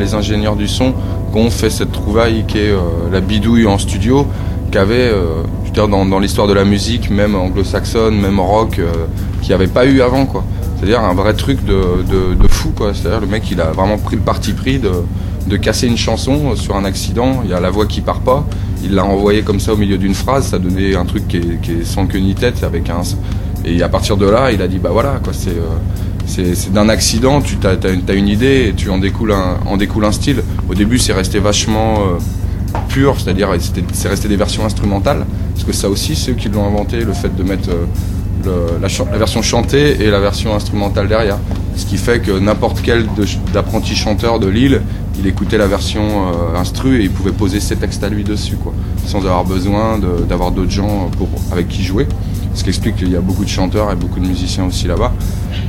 Les 0.07 0.15
ingénieurs 0.15 0.57
du 0.57 0.69
son 0.69 0.95
qui 1.33 1.39
ont 1.39 1.51
fait 1.51 1.71
cette 1.71 1.93
trouvaille 1.93 2.45
qui 2.47 2.59
est 2.59 2.71
euh, 2.71 2.79
la 3.11 3.21
bidouille 3.21 3.67
en 3.67 3.79
studio, 3.79 4.27
qu'avait 4.71 5.11
euh, 5.13 5.43
dans, 5.75 6.07
dans 6.07 6.19
l'histoire 6.19 6.47
de 6.47 6.53
la 6.53 6.65
musique, 6.65 7.11
même 7.11 7.35
anglo-saxonne, 7.35 8.19
même 8.19 8.41
rock, 8.41 8.79
euh, 8.79 8.91
qu'il 9.41 9.49
n'y 9.49 9.55
avait 9.55 9.67
pas 9.67 9.85
eu 9.85 10.01
avant. 10.01 10.25
quoi. 10.27 10.45
C'est-à-dire 10.77 11.01
un 11.01 11.15
vrai 11.15 11.35
truc 11.35 11.65
de, 11.65 12.03
de, 12.35 12.49
fou. 12.49 12.71
quoi. 12.71 12.93
C'est-à-dire 12.95 13.21
le 13.21 13.27
mec 13.27 13.51
il 13.51 13.61
a 13.61 13.73
vraiment 13.73 13.99
pris 13.99 14.17
le 14.17 14.23
parti 14.23 14.53
pris 14.53 14.79
de, 14.79 14.93
de 15.47 15.57
casser 15.57 15.87
une 15.87 15.97
chanson 15.97 16.55
sur 16.55 16.77
un 16.77 16.85
accident, 16.85 17.41
il 17.45 17.51
y 17.51 17.55
a 17.55 17.61
la 17.61 17.71
voix 17.71 17.87
qui 17.87 18.01
part 18.01 18.21
pas, 18.21 18.47
il 18.85 18.95
l'a 18.95 19.05
envoyé 19.05 19.43
comme 19.43 19.59
ça 19.59 19.73
au 19.73 19.77
milieu 19.77 19.99
d'une 19.99 20.15
phrase, 20.15 20.49
ça 20.49 20.59
donnait 20.59 20.95
un 20.95 21.05
truc 21.05 21.29
qui 21.29 21.39
est, 21.39 21.85
sans 21.85 22.07
queue 22.07 22.19
ni 22.19 22.35
tête 22.35 22.63
avec 22.63 22.91
un 22.91 23.03
et 23.65 23.83
à 23.83 23.89
partir 23.89 24.17
de 24.17 24.27
là, 24.27 24.53
il 24.53 24.63
a 24.63 24.69
dit 24.69 24.79
bah 24.79 24.91
voilà 24.93 25.19
quoi, 25.25 25.33
c'est 25.33 25.57
c'est 26.27 26.73
d'un 26.73 26.89
accident, 26.89 27.41
tu 27.41 27.57
as, 27.67 28.13
une, 28.15 28.29
idée 28.29 28.67
et 28.69 28.75
tu 28.75 28.91
en 28.91 28.99
découles 28.99 29.33
un, 29.33 29.77
découle 29.77 30.05
un 30.05 30.13
style. 30.13 30.43
Au 30.69 30.75
début, 30.75 30.99
c'est 30.99 31.13
resté 31.13 31.39
vachement 31.39 32.01
euh, 32.01 32.79
pur, 32.89 33.19
c'est-à-dire 33.19 33.51
c'est 33.93 34.09
resté 34.09 34.29
des 34.29 34.37
versions 34.37 34.65
instrumentales, 34.65 35.25
parce 35.55 35.65
que 35.65 35.73
ça 35.73 35.89
aussi, 35.89 36.17
c'est 36.17 36.33
eux 36.33 36.35
qui 36.35 36.49
l'ont 36.49 36.67
inventé, 36.67 36.99
le 37.01 37.13
fait 37.13 37.35
de 37.35 37.43
mettre 37.43 37.71
euh, 38.47 38.79
la, 38.81 39.19
version 39.19 39.43
chantée 39.43 40.03
et 40.03 40.11
la 40.11 40.21
version 40.21 40.55
instrumentale 40.55 41.09
derrière. 41.09 41.39
Ce 41.77 41.85
qui 41.85 41.97
fait 41.97 42.21
que 42.21 42.33
n'importe 42.39 42.81
quel 42.83 43.07
d'apprenti 43.53 43.95
chanteur 43.95 44.39
de 44.39 44.49
Lille, 44.49 44.83
il 45.19 45.27
écoutait 45.27 45.59
la 45.59 45.67
version 45.67 46.29
euh, 46.29 46.93
et 46.93 47.03
il 47.03 47.11
pouvait 47.11 47.33
poser 47.33 47.61
ses 47.61 47.77
textes 47.77 48.03
à 48.03 48.09
lui 48.09 48.25
dessus, 48.25 48.57
quoi, 48.57 48.73
sans 49.07 49.21
avoir 49.21 49.45
besoin 49.45 49.99
d'avoir 50.29 50.51
d'autres 50.51 50.71
gens 50.71 51.11
pour, 51.17 51.29
avec 51.53 51.69
qui 51.69 51.83
jouer. 51.83 52.07
Ce 52.57 52.65
qui 52.65 52.71
explique 52.71 52.97
qu'il 52.97 53.11
y 53.11 53.17
a 53.17 53.21
beaucoup 53.21 53.45
de 53.45 53.51
chanteurs 53.51 53.93
et 53.93 53.97
beaucoup 53.97 54.19
de 54.19 54.27
musiciens 54.27 54.65
aussi 54.65 54.89
là-bas. 54.89 55.13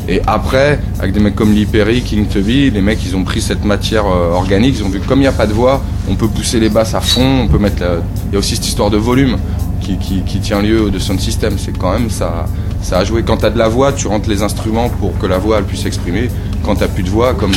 Et 0.07 0.21
après, 0.25 0.79
avec 0.99 1.11
des 1.11 1.19
mecs 1.19 1.35
comme 1.35 1.53
Lee 1.53 1.65
Perry, 1.65 2.01
King 2.01 2.27
Tubby, 2.27 2.71
les 2.71 2.81
mecs, 2.81 3.05
ils 3.05 3.15
ont 3.15 3.25
pris 3.25 3.41
cette 3.41 3.65
matière 3.65 4.05
euh, 4.05 4.31
organique, 4.31 4.77
ils 4.79 4.83
ont 4.85 4.89
vu 4.89 5.01
que 5.01 5.05
comme 5.05 5.19
il 5.19 5.23
n'y 5.23 5.27
a 5.27 5.33
pas 5.33 5.47
de 5.47 5.53
voix, 5.53 5.83
on 6.09 6.15
peut 6.15 6.29
pousser 6.29 6.61
les 6.61 6.69
basses 6.69 6.95
à 6.95 7.01
fond, 7.01 7.41
on 7.41 7.47
peut 7.49 7.59
mettre 7.59 7.81
la... 7.81 7.97
Il 8.27 8.33
y 8.33 8.35
a 8.37 8.39
aussi 8.39 8.55
cette 8.55 8.67
histoire 8.67 8.89
de 8.89 8.97
volume 8.97 9.37
qui, 9.81 9.97
qui, 9.97 10.39
tient 10.39 10.61
lieu 10.61 10.89
de 10.89 10.99
sound 10.99 11.19
system. 11.19 11.57
C'est 11.57 11.77
quand 11.77 11.91
même 11.91 12.09
ça, 12.09 12.45
ça 12.81 12.99
a 12.99 13.03
joué. 13.03 13.23
Quand 13.23 13.37
t'as 13.37 13.49
de 13.49 13.57
la 13.57 13.67
voix, 13.67 13.93
tu 13.93 14.07
rentres 14.07 14.29
les 14.29 14.41
instruments 14.41 14.89
pour 14.89 15.17
que 15.17 15.27
la 15.27 15.37
voix 15.37 15.61
puisse 15.61 15.81
s'exprimer. 15.81 16.29
Quand 16.63 16.75
t'as 16.75 16.87
plus 16.87 17.03
de 17.03 17.09
voix, 17.09 17.33
comme 17.33 17.53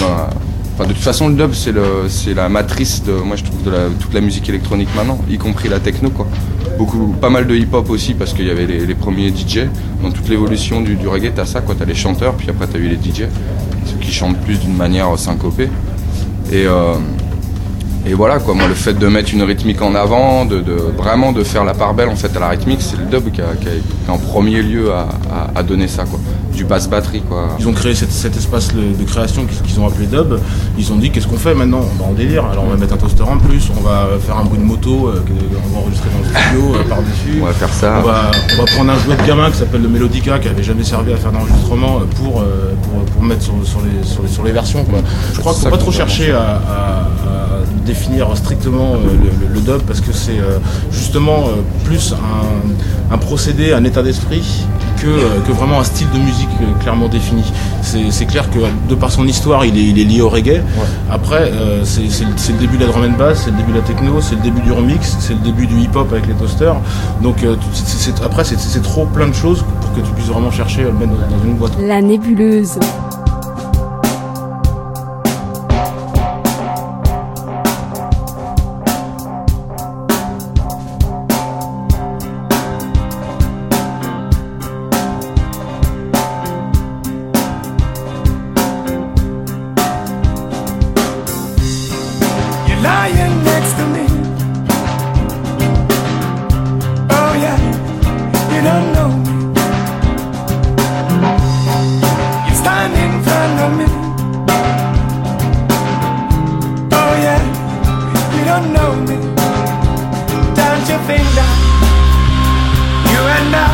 Enfin, 0.80 0.88
de 0.88 0.94
toute 0.94 1.02
façon, 1.04 1.28
le 1.28 1.34
dub, 1.34 1.52
c'est 1.52 1.72
le, 1.72 2.08
c'est 2.08 2.32
la 2.32 2.48
matrice 2.48 3.02
de, 3.04 3.12
moi, 3.12 3.36
je 3.36 3.44
trouve, 3.44 3.62
de 3.64 3.70
la, 3.70 3.88
toute 4.00 4.14
la 4.14 4.22
musique 4.22 4.48
électronique 4.48 4.88
maintenant, 4.96 5.18
y 5.28 5.36
compris 5.36 5.68
la 5.68 5.78
techno, 5.78 6.08
quoi. 6.08 6.26
Beaucoup, 6.78 7.08
pas 7.20 7.28
mal 7.28 7.46
de 7.46 7.54
hip-hop 7.54 7.90
aussi, 7.90 8.14
parce 8.14 8.32
qu'il 8.32 8.46
y 8.46 8.50
avait 8.50 8.64
les, 8.64 8.86
les 8.86 8.94
premiers 8.94 9.28
DJ. 9.28 9.66
Dans 10.02 10.10
toute 10.10 10.26
l'évolution 10.30 10.80
du, 10.80 10.94
du 10.94 11.06
reggae, 11.06 11.32
t'as 11.36 11.44
ça, 11.44 11.60
quoi. 11.60 11.74
T'as 11.78 11.84
les 11.84 11.94
chanteurs, 11.94 12.32
puis 12.32 12.48
après, 12.48 12.66
t'as 12.66 12.78
eu 12.78 12.88
les 12.88 12.94
DJ, 12.96 13.24
ceux 13.84 13.96
qui 14.00 14.10
chantent 14.10 14.38
plus 14.38 14.58
d'une 14.58 14.74
manière 14.74 15.18
syncopée. 15.18 15.68
Et, 16.50 16.64
euh, 16.66 16.94
et 18.06 18.14
voilà, 18.14 18.38
quoi. 18.38 18.54
Moi, 18.54 18.66
le 18.66 18.72
fait 18.72 18.94
de 18.98 19.06
mettre 19.06 19.34
une 19.34 19.42
rythmique 19.42 19.82
en 19.82 19.94
avant, 19.94 20.46
de, 20.46 20.60
de 20.62 20.72
vraiment 20.72 21.32
de 21.32 21.44
faire 21.44 21.64
la 21.64 21.74
part 21.74 21.92
belle, 21.92 22.08
en 22.08 22.16
fait, 22.16 22.34
à 22.34 22.40
la 22.40 22.48
rythmique, 22.48 22.80
c'est 22.80 22.96
le 22.96 23.04
dub 23.04 23.30
qui 23.30 23.42
a, 23.42 23.54
qui 23.60 23.68
a- 23.68 23.72
qui 23.72 24.08
a 24.10 24.12
en 24.14 24.16
premier 24.18 24.62
lieu 24.62 24.90
à, 24.94 25.08
à- 25.30 25.58
à 25.58 25.62
donner 25.62 25.88
ça, 25.88 26.04
quoi. 26.04 26.18
Du 26.54 26.64
basse 26.64 26.88
batterie, 26.90 27.22
quoi. 27.22 27.48
Ils 27.58 27.66
ont 27.68 27.72
créé 27.72 27.94
cet, 27.94 28.10
cet 28.12 28.36
espace 28.36 28.74
de 28.74 29.04
création 29.04 29.46
qu'ils 29.64 29.80
ont 29.80 29.86
appelé 29.86 30.06
Dub. 30.06 30.34
Ils 30.78 30.92
ont 30.92 30.96
dit 30.96 31.10
qu'est-ce 31.10 31.26
qu'on 31.26 31.38
fait 31.38 31.54
maintenant? 31.54 31.80
On 31.98 32.02
va 32.04 32.10
en 32.10 32.12
délire. 32.12 32.44
Alors 32.44 32.64
on 32.66 32.70
va 32.70 32.76
mettre 32.76 32.92
un 32.94 32.96
toaster 32.98 33.22
en 33.22 33.38
plus, 33.38 33.70
on 33.78 33.80
va 33.80 34.08
faire 34.20 34.36
un 34.36 34.44
bruit 34.44 34.58
de 34.58 34.64
moto 34.64 35.08
euh, 35.08 35.22
qu'on 35.26 35.74
va 35.74 35.80
enregistrer 35.80 36.10
dans 36.10 36.18
le 36.18 36.24
studio 36.26 36.74
euh, 36.74 36.88
par-dessus. 36.88 37.38
On 37.40 37.46
va 37.46 37.52
faire 37.52 37.72
ça. 37.72 38.00
On 38.00 38.02
va, 38.06 38.30
on 38.54 38.56
va 38.58 38.64
prendre 38.66 38.90
un 38.92 38.98
jouet 38.98 39.16
de 39.16 39.26
gamin 39.26 39.50
qui 39.50 39.56
s'appelle 39.58 39.80
le 39.82 39.88
Melodica 39.88 40.38
qui 40.38 40.48
avait 40.48 40.62
jamais 40.62 40.84
servi 40.84 41.12
à 41.12 41.16
faire 41.16 41.32
d'enregistrement 41.32 42.00
euh, 42.00 42.04
pour, 42.16 42.32
pour, 42.42 43.04
pour 43.14 43.22
mettre 43.22 43.42
sur, 43.42 43.54
sur 43.64 43.80
les, 43.80 44.06
sur, 44.06 44.22
les, 44.22 44.28
sur 44.28 44.42
les 44.44 44.52
versions. 44.52 44.84
Quoi. 44.84 44.98
Je 45.32 45.40
crois 45.40 45.52
qu'il 45.52 45.62
C'est 45.62 45.68
faut 45.70 45.76
pas 45.76 45.80
trop 45.80 45.92
chercher 45.92 46.32
à, 46.32 46.40
à- 46.40 47.00
à 47.00 47.46
définir 47.86 48.36
strictement 48.36 48.96
le, 48.96 49.46
le- 49.48 49.54
le 49.54 49.60
dub 49.60 49.80
parce 49.86 50.00
que 50.00 50.12
c'est 50.12 50.38
justement 50.92 51.44
plus 51.84 52.12
un, 52.12 53.14
un 53.14 53.18
procédé, 53.18 53.72
un 53.72 53.84
état 53.84 54.02
d'esprit 54.02 54.64
que, 55.00 55.06
euh, 55.06 55.40
que 55.46 55.52
vraiment 55.52 55.80
un 55.80 55.84
style 55.84 56.08
de 56.10 56.18
musique 56.18 56.48
euh, 56.60 56.80
clairement 56.80 57.08
défini. 57.08 57.44
C'est 57.82 58.26
clair 58.26 58.50
que 58.50 58.58
de 58.88 58.94
par 58.94 59.10
son 59.10 59.26
histoire, 59.26 59.64
il 59.64 59.76
est, 59.76 59.82
il 59.82 59.98
est 59.98 60.04
lié 60.04 60.20
au 60.20 60.28
reggae. 60.28 60.62
Après, 61.10 61.50
euh, 61.52 61.84
c'est 61.84 62.02
le 62.02 62.58
début 62.58 62.76
de 62.76 62.84
la 62.84 62.90
drum 62.92 63.04
and 63.04 63.16
bass, 63.18 63.42
c'est 63.44 63.50
le 63.50 63.56
début 63.56 63.72
de 63.72 63.78
la 63.78 63.82
techno, 63.82 64.20
c'est 64.20 64.36
le 64.36 64.42
début 64.42 64.60
du 64.60 64.72
remix, 64.72 65.16
c'est 65.18 65.34
le 65.34 65.40
début 65.40 65.66
du 65.66 65.78
hip-hop 65.80 66.12
avec 66.12 66.26
les 66.26 66.34
toasters. 66.34 66.76
Donc 67.22 67.42
euh, 67.42 67.56
après, 68.24 68.44
c'est 68.44 68.82
trop 68.82 69.06
plein 69.06 69.28
de 69.28 69.34
choses 69.34 69.64
pour 69.80 69.94
que 69.94 70.00
tu 70.00 70.12
puisses 70.12 70.28
vraiment 70.28 70.50
chercher 70.50 70.82
à 70.82 70.86
le 70.86 70.92
mettre 70.92 71.12
dans 71.12 71.44
une 71.44 71.54
boîte. 71.54 71.72
La 71.80 72.00
nébuleuse. 72.00 72.78
Me. 103.78 103.86
Oh 106.92 107.12
yeah, 107.24 107.42
you 108.34 108.44
don't 108.50 108.72
know 108.72 108.90
me. 109.08 109.16
Don't 110.58 110.84
you 110.90 110.98
think 111.08 111.26
that 111.38 111.52
you 113.10 113.20
and 113.36 113.54
I 113.54 113.70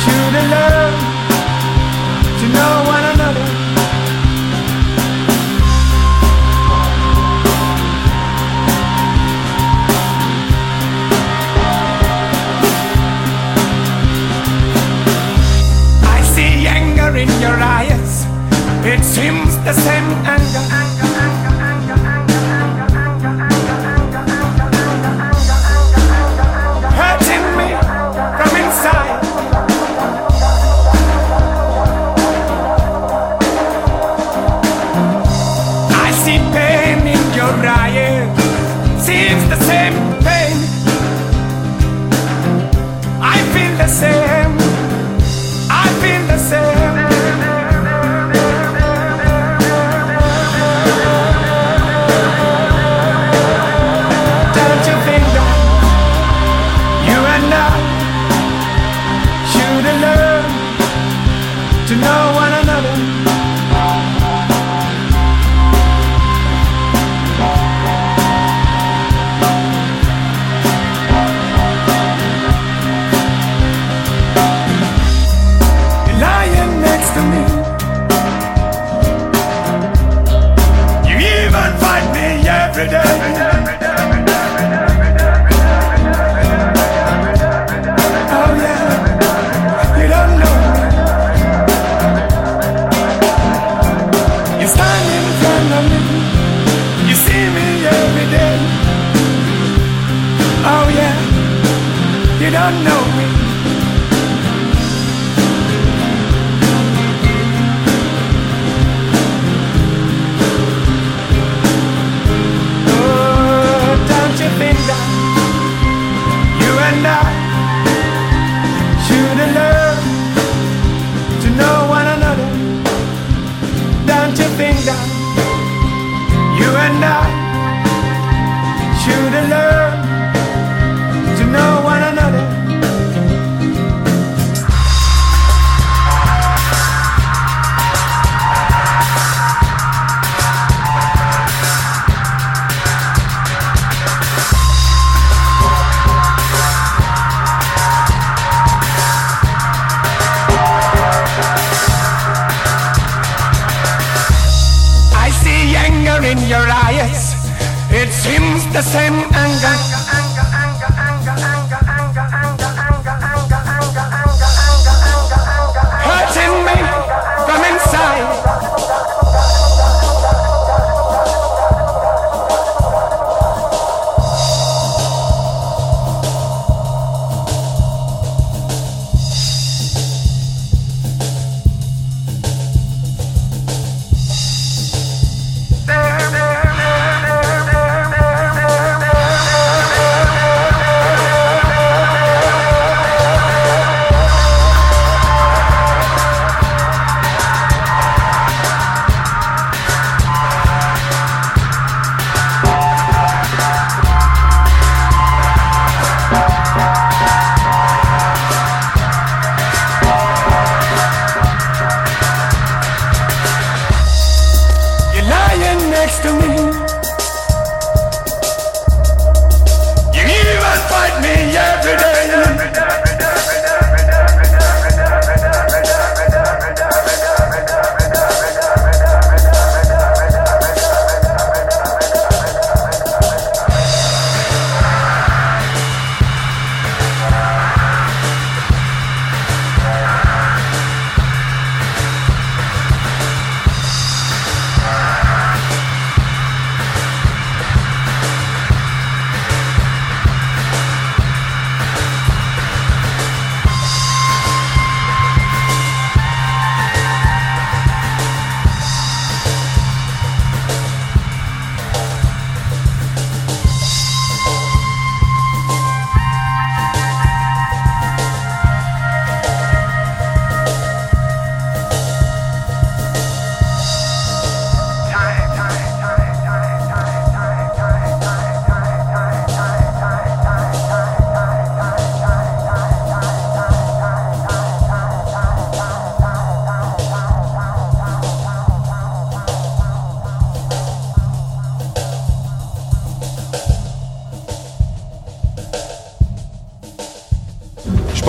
should 0.00 0.34
have 0.38 0.50
learned 0.54 1.17
SM 19.68 20.37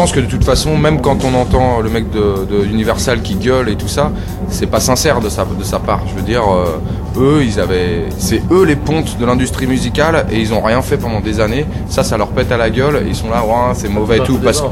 pense 0.10 0.22
que 0.22 0.26
de 0.26 0.32
toute 0.32 0.44
façon, 0.44 0.76
même 0.76 1.02
quand 1.02 1.20
on 1.24 1.36
entend 1.40 1.82
le 1.82 1.90
mec 1.90 2.10
de, 2.10 2.46
de 2.50 2.66
Universal 2.66 3.22
qui 3.22 3.36
gueule 3.36 3.70
et 3.70 3.76
tout 3.76 3.88
ça, 3.88 4.12
c'est 4.48 4.66
pas 4.66 4.80
sincère 4.80 5.20
de 5.22 5.30
sa, 5.30 5.46
de 5.46 5.64
sa 5.64 5.78
part. 5.78 6.02
Je 6.10 6.16
veux 6.16 6.24
dire, 6.24 6.42
euh, 6.52 6.80
eux, 7.20 7.44
ils 7.44 7.60
avaient, 7.60 8.06
c'est 8.18 8.42
eux 8.52 8.64
les 8.66 8.76
pontes 8.76 9.18
de 9.20 9.26
l'industrie 9.26 9.68
musicale 9.68 10.26
et 10.32 10.40
ils 10.40 10.52
ont 10.54 10.62
rien 10.62 10.82
fait 10.82 10.98
pendant 10.98 11.20
des 11.20 11.40
années. 11.40 11.66
Ça, 11.90 12.04
ça 12.04 12.18
leur 12.18 12.30
pète 12.30 12.52
à 12.52 12.58
la 12.58 12.72
gueule. 12.72 13.04
Et 13.06 13.10
ils 13.10 13.16
sont 13.16 13.30
là, 13.30 13.44
ouais, 13.46 13.74
c'est 13.76 13.88
mauvais 13.90 14.18
et 14.18 14.22
tout. 14.24 14.40
Parce 14.44 14.64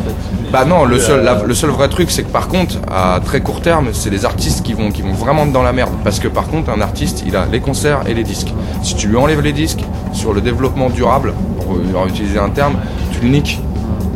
bah 0.52 0.66
non, 0.66 0.86
le 0.86 0.98
seul, 1.00 1.24
la- 1.24 1.44
le 1.44 1.54
seul 1.54 1.70
vrai 1.70 1.88
truc, 1.90 2.10
c'est 2.10 2.24
que 2.24 2.32
par 2.32 2.48
contre, 2.48 2.76
à 2.90 3.20
très 3.24 3.42
court 3.42 3.62
terme, 3.62 3.90
c'est 3.94 4.10
les 4.10 4.26
artistes 4.26 4.64
qui 4.66 4.74
vont, 4.74 4.90
qui 4.92 5.04
vont 5.04 5.14
vraiment 5.14 5.46
dans 5.46 5.62
la 5.62 5.74
merde. 5.74 5.92
Parce 6.04 6.20
que 6.20 6.30
par 6.30 6.48
contre, 6.48 6.72
un 6.72 6.82
artiste, 6.82 7.24
il 7.28 7.36
a 7.36 7.46
les 7.52 7.60
concerts 7.60 8.00
et 8.08 8.14
les 8.16 8.24
disques. 8.24 8.54
Si 8.82 8.96
tu 8.96 9.08
lui 9.08 9.18
enlèves 9.18 9.42
les 9.42 9.54
disques 9.54 9.84
sur 10.14 10.34
le 10.34 10.42
développement 10.42 10.90
durable, 10.90 11.34
pour 11.60 11.76
euh, 11.76 12.08
utiliser 12.08 12.40
un 12.40 12.50
terme, 12.50 12.76
tu 13.12 13.20
le 13.22 13.28
niques 13.30 13.60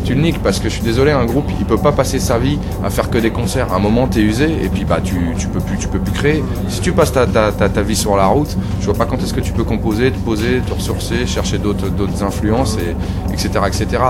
tu 0.03 0.13
le 0.15 0.21
niques 0.21 0.41
parce 0.43 0.59
que 0.59 0.69
je 0.69 0.73
suis 0.75 0.83
désolé 0.83 1.11
un 1.11 1.25
groupe 1.25 1.45
il 1.59 1.65
peut 1.65 1.77
pas 1.77 1.91
passer 1.91 2.19
sa 2.19 2.37
vie 2.39 2.57
à 2.83 2.89
faire 2.89 3.09
que 3.09 3.17
des 3.17 3.31
concerts. 3.31 3.71
À 3.73 3.75
un 3.75 3.79
moment 3.79 4.07
t'es 4.07 4.21
usé 4.21 4.45
et 4.45 4.69
puis 4.69 4.85
bah 4.85 4.99
tu, 5.03 5.15
tu 5.37 5.47
peux 5.47 5.59
plus 5.59 5.77
tu 5.77 5.87
peux 5.87 5.99
plus 5.99 6.11
créer. 6.13 6.43
Si 6.69 6.81
tu 6.81 6.91
passes 6.91 7.11
ta, 7.11 7.25
ta, 7.25 7.51
ta, 7.51 7.69
ta 7.69 7.81
vie 7.81 7.95
sur 7.95 8.15
la 8.17 8.25
route 8.27 8.55
je 8.79 8.85
vois 8.85 8.93
pas 8.95 9.05
quand 9.05 9.21
est-ce 9.21 9.33
que 9.33 9.39
tu 9.41 9.51
peux 9.53 9.63
composer 9.63 10.11
te 10.11 10.17
poser 10.19 10.59
te 10.67 10.73
ressourcer 10.73 11.25
chercher 11.25 11.57
d'autres 11.57 11.89
d'autres 11.89 12.23
influences 12.23 12.77
et 12.77 12.95
etc 13.33 13.49
etc 13.67 14.03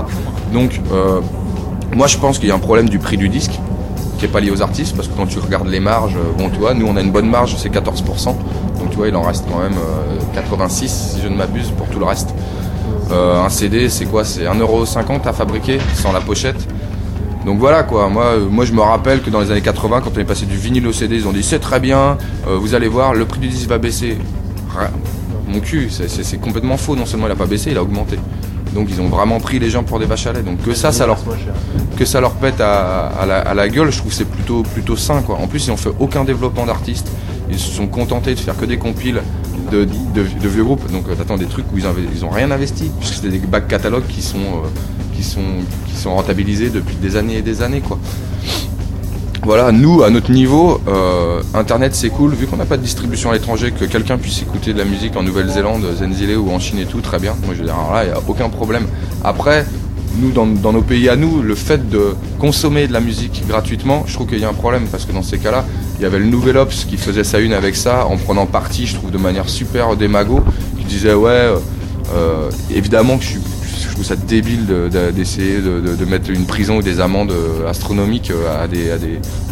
donc 0.52 0.80
euh, 0.92 1.20
moi 1.94 2.06
je 2.06 2.16
pense 2.18 2.38
qu'il 2.38 2.48
y 2.48 2.52
a 2.52 2.54
un 2.54 2.58
problème 2.58 2.88
du 2.88 2.98
prix 2.98 3.16
du 3.16 3.28
disque 3.28 3.52
qui 4.18 4.24
est 4.24 4.28
pas 4.28 4.40
lié 4.40 4.50
aux 4.50 4.62
artistes 4.62 4.94
parce 4.96 5.08
que 5.08 5.14
quand 5.16 5.26
tu 5.26 5.38
regardes 5.38 5.68
les 5.68 5.80
marges 5.80 6.16
euh, 6.16 6.32
bon 6.38 6.48
tu 6.50 6.58
vois 6.58 6.74
nous 6.74 6.86
on 6.86 6.96
a 6.96 7.00
une 7.00 7.10
bonne 7.10 7.28
marge 7.28 7.54
c'est 7.58 7.72
14% 7.72 8.24
donc 8.26 8.90
tu 8.90 8.96
vois 8.96 9.08
il 9.08 9.16
en 9.16 9.22
reste 9.22 9.44
quand 9.50 9.58
même 9.60 9.74
euh, 9.74 10.18
86 10.34 11.14
si 11.16 11.20
je 11.22 11.28
ne 11.28 11.36
m'abuse 11.36 11.70
pour 11.70 11.86
tout 11.88 11.98
le 11.98 12.04
reste. 12.06 12.30
euh, 12.30 12.61
un 13.10 13.48
CD, 13.48 13.88
c'est 13.88 14.06
quoi? 14.06 14.24
C'est 14.24 14.44
1,50€ 14.44 15.26
à 15.26 15.32
fabriquer, 15.32 15.78
sans 15.94 16.12
la 16.12 16.20
pochette. 16.20 16.68
Donc 17.44 17.58
voilà 17.58 17.82
quoi, 17.82 18.08
moi, 18.08 18.24
euh, 18.24 18.64
je 18.64 18.72
me 18.72 18.80
rappelle 18.80 19.20
que 19.20 19.30
dans 19.30 19.40
les 19.40 19.50
années 19.50 19.62
80, 19.62 20.00
quand 20.02 20.12
on 20.16 20.20
est 20.20 20.24
passé 20.24 20.46
du 20.46 20.56
vinyle 20.56 20.86
au 20.86 20.92
CD, 20.92 21.16
ils 21.16 21.26
ont 21.26 21.32
dit 21.32 21.42
c'est 21.42 21.58
très 21.58 21.80
bien, 21.80 22.16
euh, 22.46 22.56
vous 22.56 22.74
allez 22.74 22.86
voir, 22.86 23.14
le 23.14 23.24
prix 23.24 23.40
du 23.40 23.48
disque 23.48 23.68
va 23.68 23.78
baisser. 23.78 24.16
Mon 25.48 25.60
cul, 25.60 25.90
c'est- 25.90 26.40
complètement 26.40 26.76
faux, 26.76 26.96
non 26.96 27.04
seulement 27.04 27.26
il 27.26 27.32
a 27.32 27.36
pas 27.36 27.46
baissé, 27.46 27.72
il 27.72 27.76
a 27.76 27.82
augmenté. 27.82 28.16
Donc 28.74 28.88
ils 28.90 29.00
ont 29.02 29.08
vraiment 29.08 29.38
pris 29.38 29.58
les 29.58 29.68
gens 29.68 29.82
pour 29.82 29.98
des 29.98 30.06
vaches 30.06 30.26
à 30.26 30.32
lait. 30.32 30.42
Donc 30.42 30.62
que 30.62 30.72
ça, 30.72 30.92
ça 30.92 31.06
leur, 31.06 31.18
pète 32.40 32.60
à, 32.60 33.26
la, 33.54 33.68
gueule, 33.68 33.90
je 33.90 33.98
trouve 33.98 34.12
c'est 34.12 34.24
plutôt, 34.24 34.62
plutôt 34.62 34.96
sain 34.96 35.20
quoi. 35.20 35.36
En 35.42 35.48
plus, 35.48 35.66
ils 35.66 35.72
ont 35.72 35.76
fait 35.76 35.90
aucun 35.98 36.24
développement 36.24 36.64
d'artistes. 36.64 37.08
Ils 37.50 37.58
se 37.58 37.70
sont 37.70 37.86
contentés 37.88 38.34
de 38.34 38.40
faire 38.40 38.56
que 38.56 38.64
des 38.64 38.78
compiles 38.78 39.20
de, 39.72 40.48
vieux 40.48 40.64
groupes. 40.64 40.90
Donc 40.90 41.04
euh, 41.08 41.14
t'attends 41.14 41.36
des 41.36 41.46
trucs 41.46 41.66
où 41.72 41.78
ils, 41.78 41.86
ils 42.14 42.24
ont 42.24 42.30
rien 42.30 42.50
investi, 42.50 42.90
puisque 42.98 43.14
c'est 43.22 43.28
des 43.28 43.38
back 43.38 43.68
catalogues 43.68 44.06
qui 44.08 44.22
sont, 44.22 44.38
euh, 44.38 45.16
qui 45.16 45.22
sont 45.22 46.14
rentabilisés 46.14 46.70
depuis 46.70 46.96
des 46.96 47.16
années 47.16 47.38
et 47.38 47.42
des 47.42 47.62
années 47.62 47.80
quoi. 47.80 47.98
Voilà, 49.44 49.72
nous, 49.72 50.04
à 50.04 50.10
notre 50.10 50.30
niveau, 50.30 50.80
euh, 50.86 51.42
Internet 51.54 51.96
c'est 51.96 52.10
cool, 52.10 52.32
vu 52.32 52.46
qu'on 52.46 52.58
n'a 52.58 52.64
pas 52.64 52.76
de 52.76 52.82
distribution 52.82 53.30
à 53.30 53.32
l'étranger, 53.32 53.72
que 53.72 53.84
quelqu'un 53.86 54.16
puisse 54.16 54.40
écouter 54.40 54.72
de 54.72 54.78
la 54.78 54.84
musique 54.84 55.16
en 55.16 55.24
Nouvelle-Zélande, 55.24 55.84
Zenzile 55.98 56.36
ou 56.36 56.52
en 56.52 56.60
Chine 56.60 56.78
et 56.78 56.86
tout, 56.86 57.00
très 57.00 57.18
bien. 57.18 57.34
Moi 57.44 57.54
je 57.54 57.58
veux 57.58 57.64
dire, 57.64 57.74
alors 57.74 57.92
là, 57.92 58.04
il 58.04 58.06
n'y 58.06 58.12
a 58.12 58.20
aucun 58.28 58.48
problème. 58.48 58.86
Après, 59.24 59.66
nous, 60.20 60.30
dans, 60.30 60.72
nos 60.72 60.82
pays 60.82 61.08
à 61.08 61.16
nous, 61.16 61.42
le 61.42 61.54
fait 61.54 61.88
de 61.88 62.14
consommer 62.38 62.86
de 62.86 62.92
la 62.92 63.00
musique 63.00 63.44
gratuitement, 63.46 64.04
je 64.06 64.14
trouve 64.14 64.26
qu'il 64.26 64.38
y 64.38 64.44
a 64.44 64.48
un 64.48 64.54
problème, 64.54 64.86
parce 64.90 65.04
que 65.04 65.12
dans 65.12 65.22
ces 65.22 65.38
cas-là, 65.38 65.64
il 65.98 66.02
y 66.02 66.06
avait 66.06 66.18
le 66.18 66.26
Nouvel 66.26 66.56
Ops 66.56 66.84
qui 66.84 66.96
faisait 66.96 67.24
sa 67.24 67.38
une 67.38 67.52
avec 67.52 67.76
ça, 67.76 68.06
en 68.06 68.16
prenant 68.16 68.46
parti, 68.46 68.86
je 68.86 68.94
trouve, 68.94 69.10
de 69.10 69.18
manière 69.18 69.48
super 69.48 69.96
démago, 69.96 70.40
qui 70.78 70.84
disait, 70.84 71.14
ouais, 71.14 71.30
euh, 71.30 71.56
euh, 72.14 72.50
évidemment 72.74 73.18
que 73.18 73.24
je 73.24 73.38
trouve 73.92 74.04
ça 74.04 74.16
débile 74.16 74.66
de- 74.66 74.88
de- 74.88 75.10
d'essayer 75.12 75.58
de, 75.58 76.04
mettre 76.04 76.30
une 76.30 76.44
prison 76.46 76.78
ou 76.78 76.82
des 76.82 77.00
amendes 77.00 77.30
euh, 77.30 77.68
astronomiques 77.68 78.32
à 78.60 78.66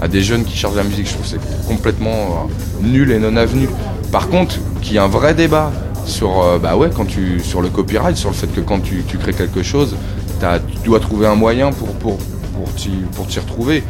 des, 0.09 0.23
jeunes 0.23 0.45
qui 0.45 0.57
cherchent 0.57 0.75
la 0.75 0.83
musique. 0.83 1.07
Je 1.07 1.13
trouve 1.13 1.25
que 1.25 1.31
c'est 1.31 1.67
complètement 1.69 2.49
nul 2.83 3.11
et 3.13 3.19
non 3.19 3.37
avenu. 3.37 3.69
Par 4.11 4.29
contre, 4.29 4.57
qu'il 4.83 4.95
y 4.95 4.97
ait 4.97 5.01
un 5.01 5.09
vrai 5.09 5.35
débat 5.35 5.73
sur, 6.07 6.59
bah 6.61 6.77
ouais, 6.77 6.91
quand 6.95 7.05
tu, 7.05 7.41
sur 7.41 7.63
le 7.63 7.69
copyright, 7.69 8.17
sur 8.17 8.31
le 8.31 8.35
fait 8.35 8.49
que 8.49 8.61
quand 8.61 8.81
tu, 8.81 9.05
crées 9.19 9.33
quelque 9.35 9.63
chose, 9.63 9.95
tu 10.41 10.86
dois 10.88 11.01
trouver 11.01 11.26
un 11.26 11.34
moyen 11.34 11.70
pour, 11.72 11.88
pour, 11.95 12.16
pour 12.16 12.74
t'y 12.74 12.91
pour 13.14 13.26
retrouver. 13.26 13.82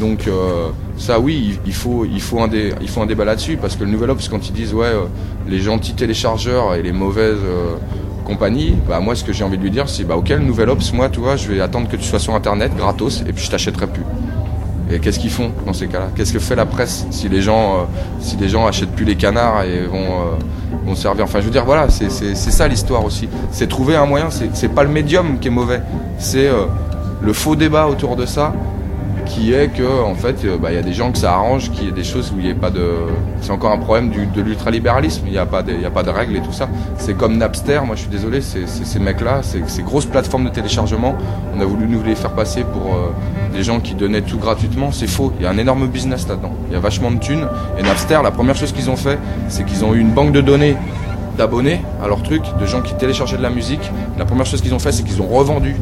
Donc 0.00 0.26
euh, 0.26 0.70
ça 0.96 1.20
oui, 1.20 1.52
il, 1.64 1.68
il 1.68 1.72
faut, 1.72 2.04
il, 2.04 2.20
faut 2.20 2.40
un 2.40 2.48
dé- 2.48 2.74
il 2.80 2.88
faut 2.88 3.00
un 3.00 3.06
débat 3.06 3.24
là-dessus, 3.24 3.56
parce 3.56 3.76
que 3.76 3.84
le 3.84 3.90
Nouvel 3.90 4.10
Ops, 4.10 4.28
quand 4.28 4.48
ils 4.48 4.52
disent 4.52 4.74
ouais, 4.74 4.86
euh, 4.86 5.04
les 5.48 5.60
gentils 5.60 5.94
téléchargeurs 5.94 6.74
et 6.74 6.82
les 6.82 6.92
mauvaises 6.92 7.38
euh, 7.44 7.76
compagnies, 8.24 8.74
bah 8.88 8.98
moi 9.00 9.14
ce 9.14 9.22
que 9.22 9.32
j'ai 9.32 9.44
envie 9.44 9.56
de 9.58 9.62
lui 9.62 9.70
dire 9.70 9.88
c'est 9.88 10.02
bah 10.04 10.16
ok 10.16 10.30
le 10.30 10.38
Nouvel 10.40 10.68
Ops, 10.70 10.92
moi 10.92 11.08
tu 11.08 11.20
vois, 11.20 11.36
je 11.36 11.46
vais 11.48 11.60
attendre 11.60 11.88
que 11.88 11.96
tu 11.96 12.04
sois 12.04 12.18
sur 12.18 12.34
internet 12.34 12.72
gratos 12.76 13.22
et 13.28 13.32
puis 13.32 13.44
je 13.44 13.50
t'achèterai 13.50 13.86
plus. 13.86 14.02
Et 14.90 14.98
qu'est-ce 14.98 15.18
qu'ils 15.18 15.30
font 15.30 15.50
dans 15.64 15.72
ces 15.72 15.88
cas-là? 15.88 16.08
Qu'est-ce 16.14 16.32
que 16.32 16.38
fait 16.38 16.54
la 16.54 16.66
presse 16.66 17.06
si 17.10 17.28
les 17.28 17.40
gens, 17.40 17.74
euh, 17.74 17.82
si 18.20 18.36
les 18.36 18.48
gens 18.48 18.66
achètent 18.66 18.92
plus 18.92 19.06
les 19.06 19.16
canards 19.16 19.62
et 19.64 19.86
vont, 19.86 19.96
euh, 19.96 20.84
vont 20.84 20.94
servir? 20.94 21.24
Enfin, 21.24 21.40
je 21.40 21.46
veux 21.46 21.50
dire, 21.50 21.64
voilà, 21.64 21.88
c'est 21.88 22.10
ça 22.34 22.68
l'histoire 22.68 23.04
aussi. 23.04 23.28
C'est 23.50 23.66
trouver 23.66 23.96
un 23.96 24.06
moyen. 24.06 24.28
C'est 24.30 24.68
pas 24.68 24.82
le 24.84 24.90
médium 24.90 25.38
qui 25.38 25.48
est 25.48 25.50
mauvais. 25.50 25.80
C'est 26.18 26.46
euh, 26.48 26.66
le 27.22 27.32
faux 27.32 27.56
débat 27.56 27.86
autour 27.86 28.16
de 28.16 28.26
ça 28.26 28.52
qui 29.24 29.52
est 29.52 29.68
que 29.68 30.02
en 30.02 30.14
fait 30.14 30.44
euh, 30.44 30.56
bah, 30.56 30.70
il 30.70 30.74
y 30.74 30.78
a 30.78 30.82
des 30.82 30.92
gens 30.92 31.12
que 31.12 31.18
ça 31.18 31.32
arrange 31.32 31.70
qu'il 31.70 31.84
y 31.84 31.88
ait 31.88 31.92
des 31.92 32.04
choses 32.04 32.32
où 32.32 32.38
il 32.38 32.44
n'y 32.44 32.50
ait 32.50 32.54
pas 32.54 32.70
de 32.70 32.92
c'est 33.40 33.50
encore 33.50 33.72
un 33.72 33.78
problème 33.78 34.10
de 34.10 34.40
l'ultralibéralisme. 34.40 35.24
Il 35.26 35.32
n'y 35.32 35.38
a 35.38 35.46
pas 35.46 35.62
de, 35.62 36.10
règles 36.10 36.36
et 36.36 36.40
tout 36.40 36.52
ça. 36.52 36.68
C'est 36.96 37.16
comme 37.16 37.36
Napster. 37.36 37.80
Moi 37.84 37.96
je 37.96 38.02
suis 38.02 38.10
désolé 38.10 38.40
c'est 38.40 38.66
ces 38.66 38.98
mecs 38.98 39.20
là 39.20 39.40
ces 39.42 39.82
grosses 39.82 40.06
plateformes 40.06 40.44
de 40.44 40.50
téléchargement. 40.50 41.16
On 41.56 41.60
a 41.60 41.64
voulu 41.64 41.86
nous 41.86 42.02
les 42.02 42.14
faire 42.14 42.32
passer 42.32 42.64
pour 42.64 42.94
euh, 42.94 43.10
des 43.52 43.62
gens 43.62 43.80
qui 43.80 43.94
donnaient 43.94 44.22
tout 44.22 44.38
gratuitement. 44.38 44.92
C'est 44.92 45.06
faux. 45.06 45.32
Il 45.38 45.44
y 45.44 45.46
a 45.46 45.50
un 45.50 45.58
énorme 45.58 45.86
business 45.86 46.28
là-dedans. 46.28 46.52
Il 46.68 46.72
y 46.72 46.76
a 46.76 46.80
vachement 46.80 47.10
de 47.10 47.18
thunes. 47.18 47.46
Et 47.78 47.82
Napster 47.82 48.20
la 48.22 48.30
première 48.30 48.56
chose 48.56 48.72
qu'ils 48.72 48.90
ont 48.90 48.96
fait 48.96 49.18
c'est 49.48 49.64
qu'ils 49.64 49.84
ont 49.84 49.94
eu 49.94 50.00
une 50.00 50.10
banque 50.10 50.32
de 50.32 50.40
données 50.40 50.76
d'abonnés 51.36 51.80
à 52.02 52.06
leur 52.06 52.22
truc, 52.22 52.42
de 52.60 52.66
gens 52.66 52.80
qui 52.80 52.94
téléchargeaient 52.94 53.36
de 53.36 53.42
la 53.42 53.50
musique. 53.50 53.90
La 54.18 54.24
première 54.24 54.46
chose 54.46 54.60
qu'ils 54.62 54.74
ont 54.74 54.78
fait, 54.78 54.92
c'est 54.92 55.02
qu'ils 55.02 55.20
ont 55.20 55.26
revendu 55.26 55.76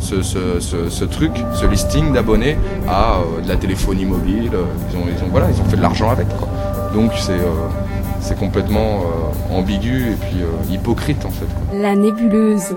ce, 0.00 1.04
truc, 1.04 1.32
ce 1.54 1.66
listing 1.66 2.12
d'abonnés 2.12 2.56
à 2.88 3.18
euh, 3.18 3.42
de 3.42 3.48
la 3.48 3.56
téléphonie 3.56 4.04
mobile. 4.04 4.50
Euh, 4.54 4.64
ils 4.90 4.96
ont, 4.96 5.04
ils 5.06 5.22
ont, 5.24 5.28
voilà, 5.30 5.48
ils 5.50 5.60
ont 5.60 5.64
fait 5.64 5.76
de 5.76 5.82
l'argent 5.82 6.10
avec. 6.10 6.28
Quoi. 6.28 6.48
Donc 6.94 7.12
c'est 7.18 7.32
euh, 7.32 8.34
complètement 8.38 9.02
ambigu 9.50 10.12
et 10.12 10.14
puis 10.14 10.74
hypocrite 10.74 11.24
en 11.24 11.30
fait. 11.30 11.46
La 11.72 11.96
nébuleuse. 11.96 12.74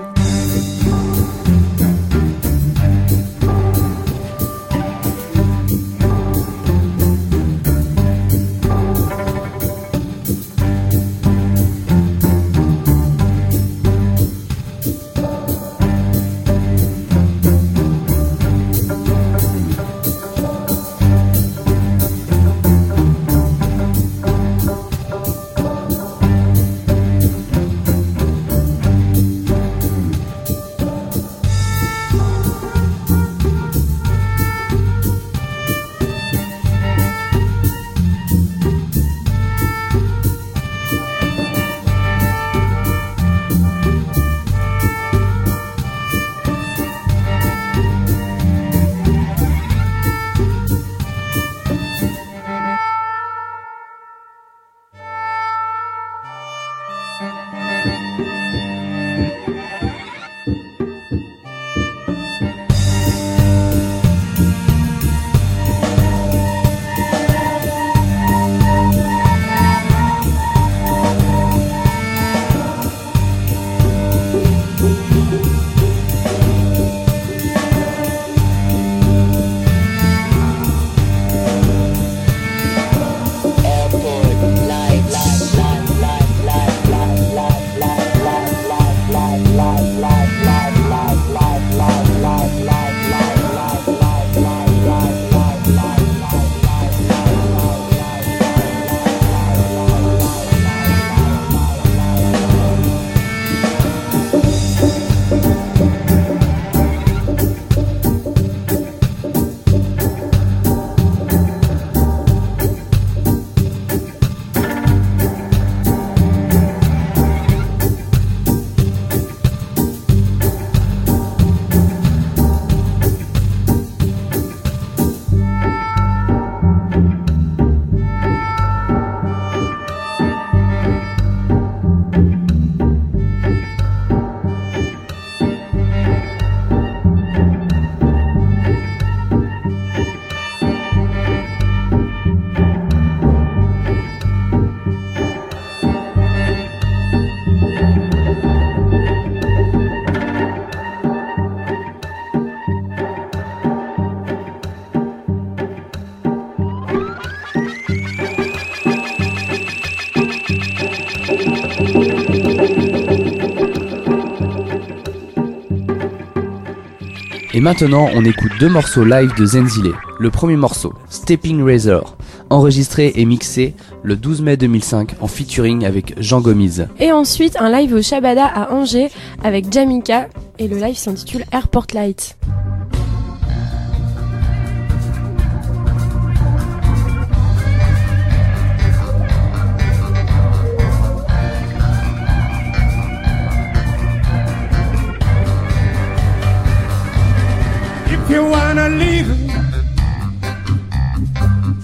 Maintenant, 167.61 168.09
on 168.15 168.25
écoute 168.25 168.51
deux 168.59 168.69
morceaux 168.69 169.05
live 169.05 169.31
de 169.37 169.45
Zenzile. 169.45 169.93
Le 170.19 170.31
premier 170.31 170.55
morceau, 170.55 170.93
Stepping 171.09 171.63
Razor, 171.63 172.17
enregistré 172.49 173.13
et 173.15 173.25
mixé 173.25 173.75
le 174.01 174.15
12 174.15 174.41
mai 174.41 174.57
2005 174.57 175.15
en 175.21 175.27
featuring 175.27 175.85
avec 175.85 176.15
Jean 176.19 176.41
Gomise. 176.41 176.87
Et 176.99 177.11
ensuite, 177.11 177.55
un 177.59 177.69
live 177.69 177.93
au 177.93 178.01
Shabada 178.01 178.45
à 178.45 178.73
Angers 178.73 179.09
avec 179.43 179.71
Jamika 179.71 180.29
et 180.57 180.67
le 180.67 180.77
live 180.77 180.97
s'intitule 180.97 181.45
Airport 181.51 181.87
Light. 181.93 182.37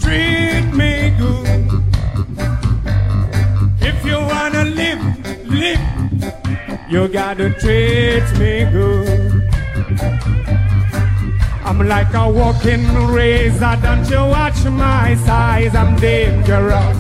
Treat 0.01 0.67
me 0.73 1.13
good. 1.17 1.61
If 3.81 4.05
you 4.05 4.17
wanna 4.31 4.65
live, 4.65 5.03
live, 5.47 5.83
you 6.89 7.07
gotta 7.07 7.49
treat 7.61 8.27
me 8.39 8.65
good. 8.71 9.49
I'm 11.63 11.87
like 11.87 12.13
a 12.13 12.29
walking 12.29 12.85
razor, 13.07 13.77
don't 13.81 14.09
you 14.09 14.17
watch 14.17 14.63
my 14.65 15.15
size? 15.25 15.75
I'm 15.75 15.95
dangerous, 15.97 16.99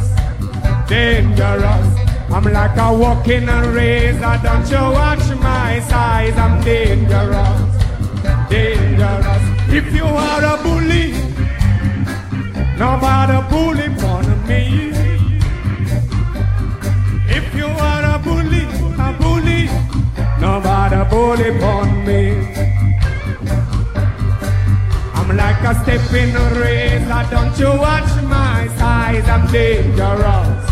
dangerous. 0.87 1.87
I'm 2.31 2.43
like 2.43 2.77
a 2.77 2.93
walking 2.93 3.47
razor, 3.47 4.39
don't 4.43 4.69
you 4.69 4.83
watch 4.99 5.28
If 9.79 9.95
you 9.95 10.03
are 10.03 10.43
a 10.43 10.61
bully, 10.61 11.13
nobody 12.77 13.39
bully 13.49 13.87
on 14.13 14.25
me. 14.45 14.91
If 17.37 17.55
you 17.55 17.67
are 17.67 18.03
a 18.13 18.19
bully, 18.19 18.63
a 19.05 19.09
bully, 19.21 19.69
nobody 20.41 21.01
bully 21.09 21.49
on 21.63 22.05
me. 22.05 22.21
I'm 25.15 25.37
like 25.37 25.63
a 25.63 25.73
step 25.81 26.13
in 26.13 26.31
stepping 26.31 26.59
rain. 26.59 27.07
Don't 27.31 27.57
you 27.57 27.71
watch 27.79 28.11
my 28.23 28.67
size 28.77 29.27
I'm 29.29 29.47
dangerous, 29.49 30.69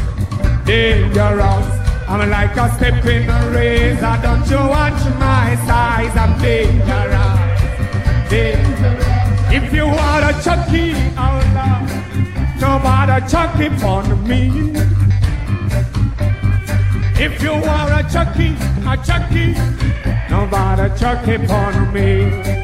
dangerous. 0.66 1.68
I'm 2.10 2.30
like 2.30 2.58
a 2.58 2.76
step 2.76 3.06
in 3.06 3.30
a 3.30 3.40
razor. 3.56 4.20
Don't 4.22 4.46
you 4.52 4.62
watch 4.76 5.02
my 5.18 5.56
size? 5.66 6.16
I'm 6.18 6.34
dangerous, 6.42 8.30
dangerous. 8.30 8.97
If 9.58 9.74
you 9.74 9.88
want 9.88 10.24
a 10.24 10.34
chucky 10.44 10.92
out 11.18 11.44
now, 11.52 11.82
nobody 12.62 13.28
chuck 13.28 13.60
it 13.60 13.84
on 13.84 14.28
me. 14.28 14.72
If 17.20 17.42
you 17.42 17.54
want 17.54 17.92
a 18.00 18.04
chucky, 18.14 18.50
a 18.86 18.96
chucky, 19.08 19.56
nobody 20.30 20.88
chuck 21.00 21.28
it 21.28 21.50
on 21.50 21.92
me. 21.92 22.58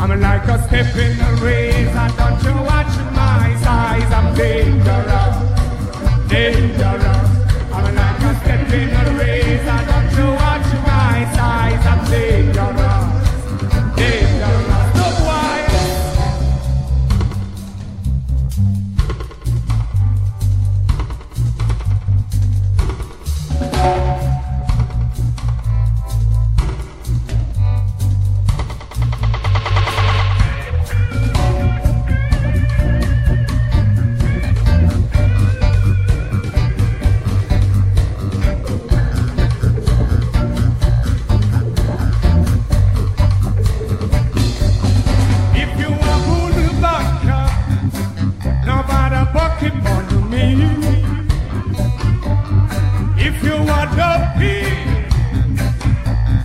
I'm 0.00 0.18
like 0.18 0.48
a 0.48 0.56
step 0.66 0.96
in 0.96 1.18
the 1.18 1.30
razor. 1.44 2.08
Don't 2.16 2.42
you 2.42 2.54
watch 2.64 2.94
my 3.12 3.54
size? 3.62 4.10
I'm 4.18 4.34
dangerous, 4.34 5.36
dangerous. 6.30 7.30
I'm 7.74 7.94
like 7.94 8.22
a 8.22 8.34
step 8.40 8.72
in 8.72 8.88
the 8.96 9.04
razor. 9.20 9.80
Don't 9.90 10.10
you 10.18 10.28
watch 10.42 10.68
my 10.88 11.16
size? 11.36 11.84
I'm 11.92 12.00
dangerous, 12.10 12.77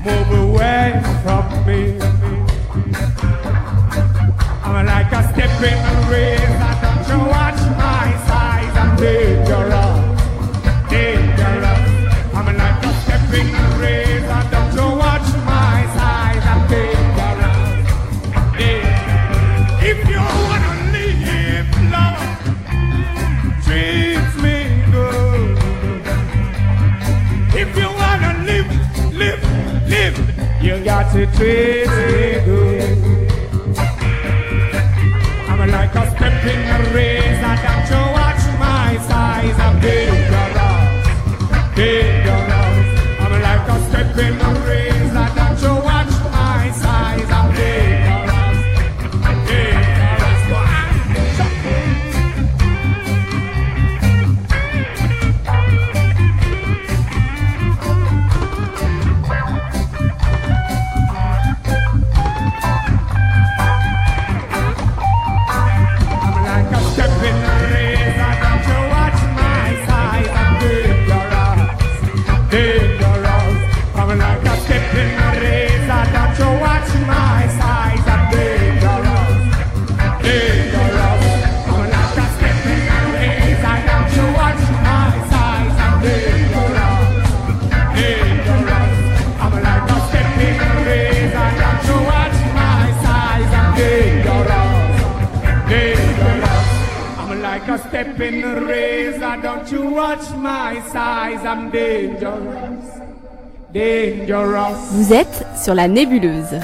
move 0.04 0.32
away 0.32 1.02
from 1.24 1.66
me. 1.66 2.13
I'm 31.46 31.50
like 35.70 35.94
a 35.94 36.10
step 36.16 36.46
in 36.46 36.60
the 36.70 36.78
razor, 36.96 37.56
don't 37.64 37.90
you 37.92 38.02
watch 38.14 38.44
my 38.58 38.96
size? 39.10 39.58
I'm 39.60 39.76
dangerous. 39.82 40.58
I'm 43.20 43.34
like 43.42 43.68
a 43.68 43.78
in 44.20 44.38
the 44.38 44.63
Vous 104.94 105.12
êtes 105.12 105.48
sur 105.60 105.74
la 105.74 105.88
nébuleuse. 105.88 106.60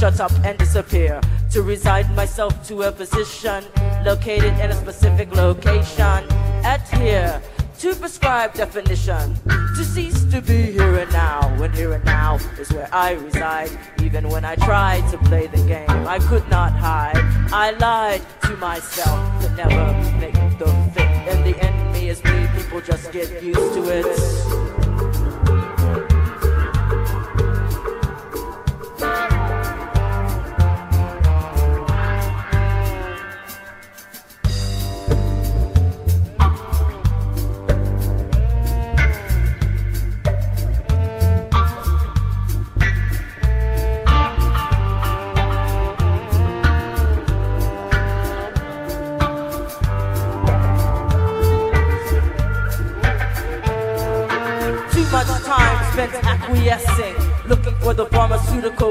Shut 0.00 0.18
up 0.18 0.32
and 0.44 0.56
disappear. 0.56 1.20
To 1.50 1.62
resign 1.62 2.14
myself 2.14 2.66
to 2.68 2.84
a 2.84 2.92
position 2.92 3.62
located 4.02 4.54
in 4.58 4.70
a 4.70 4.74
specific 4.74 5.30
location. 5.34 6.24
At 6.64 6.88
here, 6.96 7.42
to 7.80 7.94
prescribe 7.94 8.54
definition. 8.54 9.36
To 9.76 9.84
cease 9.84 10.24
to 10.32 10.40
be 10.40 10.72
here 10.72 11.00
and 11.00 11.12
now. 11.12 11.54
When 11.58 11.70
here 11.74 11.92
and 11.92 12.04
now 12.06 12.36
is 12.58 12.72
where 12.72 12.88
I 12.94 13.12
reside. 13.12 13.78
Even 14.02 14.30
when 14.30 14.42
I 14.42 14.54
tried 14.56 15.06
to 15.10 15.18
play 15.18 15.48
the 15.48 15.62
game, 15.64 15.90
I 16.08 16.18
could 16.18 16.48
not 16.48 16.72
hide. 16.72 17.20
I 17.52 17.72
lied 17.72 18.22
to 18.44 18.56
myself 18.56 19.20
to 19.42 19.50
never 19.54 19.84
make 20.18 20.58
the 20.58 20.72
fit. 20.94 21.10
In 21.28 21.44
the 21.44 21.54
end, 21.62 21.92
me 21.92 22.08
is 22.08 22.24
me, 22.24 22.48
people 22.56 22.80
just 22.80 23.12
get 23.12 23.42
used 23.42 23.74
to 23.74 23.82
it. 23.90 24.49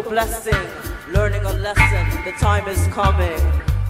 Blessing, 0.10 0.68
learning 1.14 1.46
a 1.46 1.54
lesson. 1.54 2.24
The 2.26 2.32
time 2.40 2.68
is 2.68 2.88
coming. 2.88 3.40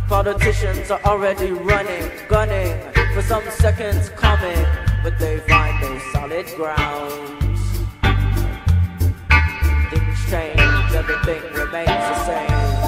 Politicians 0.09 0.91
are 0.91 1.01
already 1.05 1.53
running, 1.53 2.11
gunning 2.27 2.77
for 3.13 3.21
some 3.21 3.43
seconds 3.49 4.09
coming, 4.09 4.65
but 5.01 5.17
they 5.17 5.39
find 5.39 5.81
no 5.81 5.97
solid 6.11 6.45
ground. 6.57 7.13
Things 9.91 10.29
change, 10.29 10.93
everything 10.93 11.41
remains 11.53 11.87
the 11.87 12.25
same. 12.25 12.78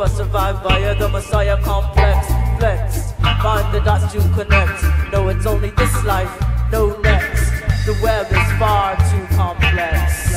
Us 0.00 0.16
survive 0.16 0.62
via 0.62 0.94
the 0.94 1.08
Messiah 1.08 1.60
complex. 1.62 2.26
Flex, 2.58 3.12
find 3.42 3.74
the 3.74 3.80
dots 3.80 4.12
to 4.12 4.20
connect. 4.34 4.82
No, 5.12 5.28
it's 5.28 5.46
only 5.46 5.70
this 5.70 6.04
life, 6.04 6.30
no 6.70 6.98
next. 7.00 7.50
The 7.86 7.98
web 8.02 8.26
is 8.26 8.52
far 8.58 8.96
too 9.10 9.26
complex. 9.34 10.34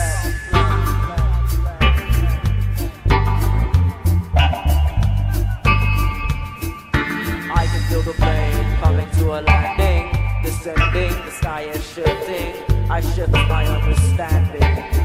I 7.53 7.68
can 7.72 7.82
feel 7.89 8.01
the 8.01 8.14
plane 8.14 8.78
coming 8.78 9.09
to 9.20 9.39
a 9.39 9.41
landing, 9.41 10.43
descending. 10.43 11.12
The 11.26 11.32
sky 11.32 11.62
is 11.62 11.84
shifting. 11.93 12.55
I 12.89 13.01
shift 13.01 13.32
my 13.32 13.66
understanding. 13.68 15.01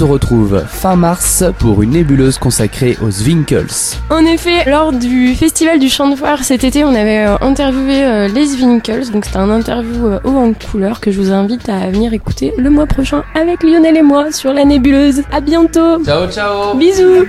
Se 0.00 0.04
retrouve 0.04 0.64
fin 0.66 0.96
mars 0.96 1.44
pour 1.58 1.82
une 1.82 1.90
nébuleuse 1.90 2.38
consacrée 2.38 2.96
aux 3.02 3.10
Zwinkels. 3.10 3.98
En 4.08 4.24
effet, 4.24 4.64
lors 4.64 4.94
du 4.94 5.34
festival 5.34 5.78
du 5.78 5.90
chant 5.90 6.08
de 6.08 6.16
foire 6.16 6.42
cet 6.42 6.64
été, 6.64 6.84
on 6.84 6.94
avait 6.94 7.26
euh, 7.26 7.36
interviewé 7.42 8.02
euh, 8.02 8.26
les 8.26 8.54
Winkles, 8.54 9.10
donc 9.12 9.26
c'était 9.26 9.36
un 9.36 9.50
interview 9.50 10.06
euh, 10.06 10.18
haut 10.24 10.38
en 10.38 10.54
couleur 10.54 11.00
que 11.00 11.10
je 11.10 11.20
vous 11.20 11.32
invite 11.32 11.68
à 11.68 11.90
venir 11.90 12.14
écouter 12.14 12.54
le 12.56 12.70
mois 12.70 12.86
prochain 12.86 13.24
avec 13.34 13.62
Lionel 13.62 13.94
et 13.98 14.02
moi 14.02 14.32
sur 14.32 14.54
la 14.54 14.64
nébuleuse. 14.64 15.20
À 15.30 15.42
bientôt. 15.42 16.02
Ciao 16.02 16.26
ciao 16.30 16.74
Bisous. 16.78 17.26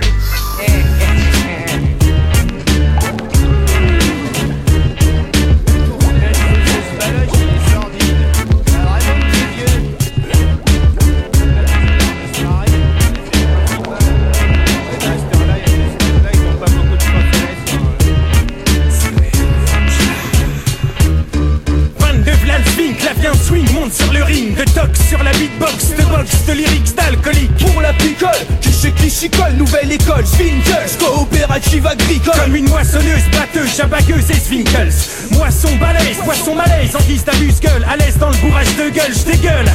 Comme 32.20 32.54
une 32.54 32.68
moissonneuse, 32.68 33.22
batteuse, 33.32 33.74
jabagueuse 33.74 34.30
et 34.30 34.34
Swinkles. 34.34 34.92
Moisson 35.32 35.74
balèze, 36.12 36.24
poisson 36.24 36.54
malaise, 36.54 36.96
en 36.96 37.02
guise 37.02 37.24
d'abuse-gueule 37.24 37.86
À 37.90 37.96
l'aise 37.96 38.16
dans 38.18 38.30
le 38.30 38.36
bourrage 38.36 38.76
de 38.76 38.90
gueule, 38.90 39.12
j'dégueule 39.12 39.66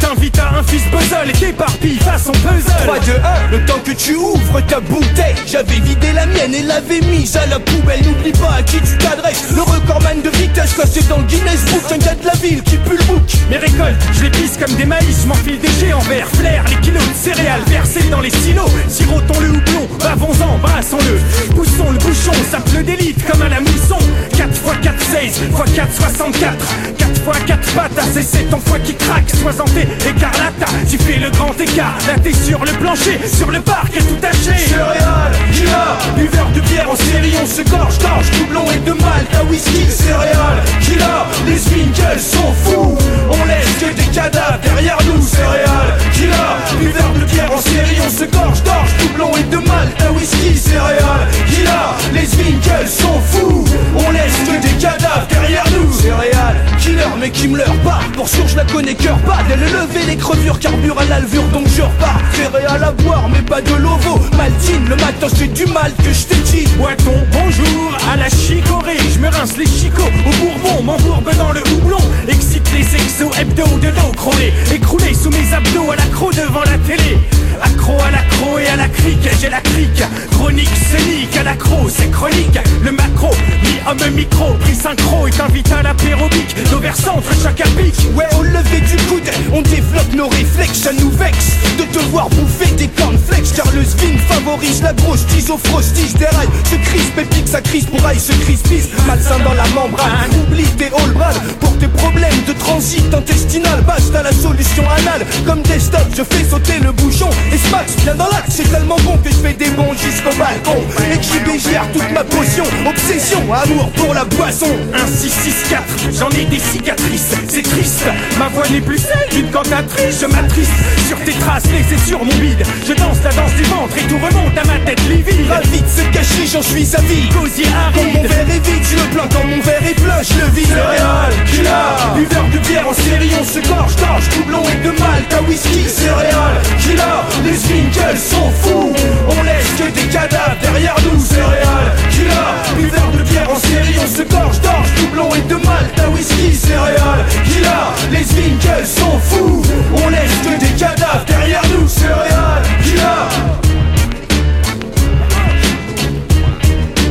T'invites 0.00 0.38
à 0.38 0.58
un 0.58 0.62
fils 0.62 0.82
puzzle 0.90 1.30
et 1.30 1.32
t'éparpilles 1.32 1.98
façon 1.98 2.32
puzzle. 2.32 2.84
3, 2.84 2.98
2, 3.00 3.12
1, 3.12 3.50
le 3.52 3.64
temps 3.66 3.78
que 3.84 3.92
tu 3.92 4.14
ouvres 4.14 4.60
ta 4.66 4.80
bouteille. 4.80 5.34
J'avais 5.46 5.78
vidé 5.80 6.12
la 6.12 6.26
mienne 6.26 6.54
et 6.54 6.62
l'avais 6.62 7.00
mise 7.00 7.36
à 7.36 7.46
la 7.46 7.58
poubelle. 7.58 8.00
N'oublie 8.04 8.32
pas 8.32 8.54
à 8.58 8.62
qui 8.62 8.80
tu 8.80 8.96
t'adresses. 8.98 9.50
Le 9.54 9.62
recordman 9.62 10.22
de 10.22 10.30
vitesse 10.30 10.72
classé 10.74 11.02
dans 11.08 11.18
le 11.18 11.24
Guinness 11.24 11.64
Book. 11.66 11.82
Un 11.92 11.98
gars 11.98 12.14
de 12.14 12.26
la 12.26 12.34
ville 12.34 12.62
qui 12.62 12.76
pue 12.78 12.96
le 12.96 13.04
bouc 13.04 13.22
Mes 13.50 13.58
récoltes, 13.58 13.96
je 14.12 14.22
les 14.22 14.30
pisse 14.30 14.56
comme 14.56 14.74
des 14.76 14.86
maïs, 14.86 15.26
m'enfile 15.26 15.60
des 15.60 15.72
géants 15.78 15.98
verts, 16.00 16.28
flair, 16.28 16.64
les 16.68 16.76
kilos 16.76 17.02
de 17.02 17.14
céréales 17.14 17.62
versés 17.66 18.08
dans 18.10 18.20
les 18.20 18.30
silos. 18.30 18.70
Sirotons 18.88 19.40
le 19.40 19.50
houblon, 19.50 19.88
bavons-en, 19.98 20.58
brassons-le. 20.58 21.54
Poussons 21.54 21.90
le 21.90 21.98
bouchon, 21.98 22.32
sape-le 22.50 22.82
d'élite 22.82 23.24
comme 23.30 23.42
à 23.42 23.48
la 23.48 23.60
mousson. 23.60 23.98
4 24.36 24.48
x 24.48 24.60
4, 24.82 25.00
16, 25.00 25.40
x 25.50 25.69
4, 25.74 25.92
64. 25.92 26.56
4 26.98 27.10
x 27.10 27.44
4 27.46 27.74
pattes, 27.74 28.04
c'est 28.12 28.22
7 28.22 28.54
en 28.54 28.58
fois 28.58 28.78
qui 28.78 28.94
craque. 28.94 29.30
Soixanté, 29.30 29.86
écarlata, 30.08 30.66
tu 30.88 30.98
fais 30.98 31.18
le 31.18 31.30
grand 31.30 31.52
écart. 31.60 31.96
Là 32.06 32.14
t'es 32.22 32.32
sur 32.32 32.64
le 32.64 32.72
plancher, 32.72 33.20
sur 33.26 33.50
le 33.50 33.60
parc 33.60 33.96
et 33.96 34.00
tout 34.00 34.16
taché. 34.20 34.56
Céréales, 34.68 35.32
Killa, 35.52 35.98
buveur 36.16 36.48
de 36.54 36.60
bière 36.60 36.90
en 36.90 36.96
série, 36.96 37.34
on 37.42 37.46
se 37.46 37.62
gorge, 37.70 37.98
gorge, 37.98 38.30
doublon 38.38 38.64
et 38.74 38.78
de 38.78 38.92
malt 38.92 39.34
à 39.38 39.44
whisky. 39.44 39.86
Céréales, 39.90 40.62
Killa, 40.80 41.26
les 41.46 41.60
Winkles 41.74 42.20
sont 42.20 42.52
fous, 42.64 42.98
on 43.28 43.44
laisse 43.46 43.74
que 43.80 43.94
des 43.94 44.10
cadavres 44.14 44.58
derrière 44.62 44.98
nous. 45.06 45.22
Céréales, 45.22 45.94
Killa, 46.12 46.58
buveur 46.78 47.12
de 47.14 47.24
bière 47.32 47.52
en 47.52 47.60
série, 47.60 47.98
on 48.04 48.10
se 48.10 48.24
gorge, 48.24 48.62
gorge, 48.64 48.90
doublon 48.98 49.30
et 49.36 49.44
de 49.44 49.56
malt 49.56 50.02
à 50.02 50.12
whisky. 50.12 50.56
Céréales, 50.56 51.28
Killa, 51.46 51.94
les 52.12 52.28
Winkles 52.42 52.88
sont 52.88 53.20
fous, 53.30 53.64
on 53.96 54.10
laisse 54.10 54.38
que 54.46 54.60
des 54.60 54.74
cadavres 54.74 55.26
derrière 55.28 55.59
nous. 55.70 55.92
Céréales, 55.92 56.60
killer 56.78 57.04
mais 57.18 57.30
qui 57.30 57.48
me 57.48 57.58
leurre 57.58 57.80
pas. 57.84 58.00
Pour 58.14 58.28
sûr 58.28 58.46
je 58.46 58.56
la 58.56 58.64
connais 58.64 58.94
cœur 58.94 59.18
pas. 59.18 59.38
D'elle 59.48 59.60
lever 59.60 60.06
les 60.06 60.16
crevures, 60.16 60.58
carbure 60.58 60.98
à 60.98 61.04
l'alvure 61.04 61.44
donc 61.52 61.66
je 61.68 61.82
repars. 61.82 62.20
Céréales 62.32 62.84
à 62.84 62.92
boire 62.92 63.28
mais 63.28 63.42
pas 63.42 63.60
de 63.60 63.74
l'ovo. 63.74 64.20
Maltine, 64.36 64.88
le 64.88 64.96
matin 64.96 65.26
c'est 65.34 65.52
du 65.52 65.66
mal 65.66 65.92
que 66.04 66.12
je 66.12 66.26
t'ai 66.26 66.40
dit 66.50 66.68
Boiton, 66.76 67.26
bonjour 67.32 67.98
à 68.12 68.16
la 68.16 68.28
chicorée. 68.28 68.98
Je 69.12 69.18
me 69.18 69.28
rince 69.28 69.56
les 69.56 69.66
chicots 69.66 70.02
au 70.26 70.30
bourbon 70.44 70.82
M'embourbe 70.82 71.30
dans 71.36 71.52
le 71.52 71.60
houblon. 71.72 71.98
Excite 72.28 72.70
les 72.72 72.96
exos 72.96 73.36
hebdo 73.38 73.64
de 73.82 73.88
l'eau 73.88 74.10
Écroulé, 74.20 74.52
écroulé 74.74 75.14
sous 75.14 75.30
mes 75.30 75.54
abdos 75.54 75.90
à 75.92 75.96
la 75.96 76.04
croix 76.14 76.30
devant 76.30 76.60
la 76.60 76.76
télé. 76.86 77.16
Accro 77.62 77.96
à 78.00 78.10
l'accro 78.10 78.58
et 78.58 78.66
à 78.68 78.76
la 78.76 78.88
crique 78.88 79.28
J'ai 79.40 79.50
la 79.50 79.60
crique, 79.60 80.02
chronique, 80.32 80.70
scénique 80.90 81.36
À 81.36 81.42
l'accro, 81.42 81.88
c'est 81.88 82.10
chronique. 82.10 82.58
Le 82.82 82.92
macro, 82.92 83.30
mi-homme 83.62 84.14
micro 84.14 84.54
Pris 84.60 84.74
synchro 84.74 85.26
et 85.26 85.30
t'invite 85.30 85.70
à 85.72 85.82
l'apérobique. 85.82 86.54
D'overcentre, 86.70 87.30
chaque 87.42 87.60
à 87.60 87.68
pic 87.76 87.94
Ouais 88.14 88.28
au 88.38 88.42
lever 88.42 88.80
du 88.80 88.96
coude 89.06 89.30
on 89.52 89.62
développe 89.62 90.12
nos 90.14 90.28
réflexes. 90.28 90.80
Ça 90.80 90.92
nous 90.92 91.10
vexe 91.10 91.56
de 91.78 91.84
te 91.84 91.98
voir 92.10 92.28
bouffer 92.30 92.70
des 92.76 92.88
cornflakes. 92.88 93.52
Car 93.54 93.70
le 93.72 93.84
svin 93.84 94.16
favorise 94.28 94.82
la 94.82 94.92
grosse 94.92 95.26
tige 95.26 95.50
au 95.50 95.58
frostige 95.58 96.14
Des 96.14 96.26
rails 96.26 96.48
se 96.64 96.76
crispe 96.76 97.18
et 97.18 97.24
pique 97.24 97.48
sa 97.48 97.60
crise 97.60 97.86
pour 97.86 98.04
aille 98.06 98.20
se 98.20 98.32
crispise 98.32 98.88
Malsain 99.06 99.38
dans 99.44 99.54
la 99.54 99.66
membrane 99.68 100.30
Oublie 100.42 100.64
tes 100.78 100.86
all 100.86 101.14
pour 101.60 101.76
tes 101.78 101.88
problèmes 101.88 102.42
de 102.46 102.52
transit 102.52 103.12
intestinal 103.12 103.82
à 104.14 104.22
la 104.22 104.32
solution 104.32 104.82
anale. 104.88 105.26
Comme 105.46 105.62
des 105.62 105.78
stops 105.78 106.16
je 106.16 106.22
fais 106.22 106.44
sauter 106.44 106.78
le 106.82 106.92
bouchon 106.92 107.28
Et 107.52 107.58
Smax 107.58 107.96
vient 108.02 108.14
dans 108.14 108.28
l'axe 108.28 108.50
c'est 108.50 108.70
tellement 108.70 108.96
bon 109.04 109.16
que 109.18 109.30
je 109.30 109.36
fais 109.36 109.52
des 109.54 109.70
bons 109.70 109.92
jusqu'au 109.94 110.36
balcon. 110.36 110.76
Et 111.12 111.16
que 111.16 111.58
j'y 111.58 111.70
toute 111.92 112.10
ma 112.12 112.24
potion 112.24 112.64
Obsession, 112.86 113.40
amour 113.52 113.90
pour 113.92 114.12
la 114.12 114.24
boisson. 114.24 114.70
1, 114.92 115.06
6, 115.06 115.30
6, 115.30 115.54
4, 115.70 115.82
j'en 116.18 116.30
ai 116.30 116.44
des 116.44 116.58
cicatrices 116.58 117.34
C'est 117.48 117.62
triste, 117.62 118.04
ma 118.38 118.48
voix 118.48 118.68
n'est 118.68 118.80
plus 118.80 118.98
celle 118.98 119.28
d'une 119.30 119.50
cantatrice 119.50 120.20
Je 120.20 120.26
m'attriste 120.26 120.72
sur 121.06 121.18
tes 121.24 121.32
traces 121.32 121.70
laissées 121.70 122.04
sur 122.06 122.18
mon 122.24 122.34
bide. 122.36 122.64
Je 122.86 122.92
danse 122.94 123.18
la 123.24 123.30
danse 123.30 123.54
du 123.54 123.62
ventre 123.64 123.96
et 123.96 124.06
tout 124.08 124.18
remonte 124.18 124.58
à 124.58 124.64
ma 124.64 124.78
tête 124.84 125.00
livide. 125.08 125.48
Ravi 125.48 125.80
de 125.80 125.88
se 125.88 126.02
cacher, 126.12 126.46
j'en 126.52 126.62
suis 126.62 126.84
vie 126.84 127.28
Gosier 127.28 127.66
Quand 127.94 128.04
mon 128.04 128.22
verre 128.22 128.50
est 128.50 128.66
vide, 128.66 128.84
je 128.90 128.96
le 128.96 129.02
plein 129.10 129.28
Quand 129.32 129.46
mon 129.46 129.60
verre 129.60 129.86
est 129.86 129.94
plein, 129.94 130.22
je 130.22 130.40
le 130.40 130.50
vide 130.52 130.68
Céréales, 130.68 131.34
killer 131.46 132.16
Buveur 132.16 132.44
de 132.52 132.58
bière 132.68 132.88
en 132.88 132.94
série, 132.94 133.30
on 133.40 133.44
se 133.44 133.60
gorge, 133.66 133.96
gorge 133.96 134.28
Doublon 134.36 134.62
et 134.68 134.84
de 134.84 134.90
mal, 134.98 135.22
ta 135.28 135.40
whisky 135.42 135.88
Céréales, 135.88 136.60
killer 136.80 137.39
Les 137.44 137.56
Winkles 137.72 138.18
sont 138.18 138.50
fous. 138.62 138.92
On 139.28 139.42
laisse 139.42 139.72
que 139.78 139.90
des 139.90 140.08
cadavres 140.08 140.56
derrière 140.60 140.94
nous 141.04 141.18
Céréales, 141.18 141.92
killer 142.10 142.30
Buveur 142.76 143.10
de 143.12 143.22
bière 143.22 143.50
en 143.50 143.56
série, 143.56 143.96
on 143.98 144.06
se 144.06 144.22
gorge, 144.22 144.60
gorge 144.60 144.88
Doublon 144.96 145.34
et 145.34 145.40
de 145.48 145.54
mal, 145.54 145.86
ta 145.96 146.08
whisky 146.10 146.54
Céréales, 146.54 147.24
killer 147.44 148.10
Les 148.10 148.24
Winkles 148.34 148.86
sont 148.86 149.18
fous. 149.20 149.62
On 150.04 150.08
laisse 150.10 150.36
que 150.44 150.60
des 150.60 150.72
cadavres 150.78 151.24
derrière 151.26 151.62
nous 151.72 151.88
Céréales, 151.88 152.62
killer. 152.82 153.00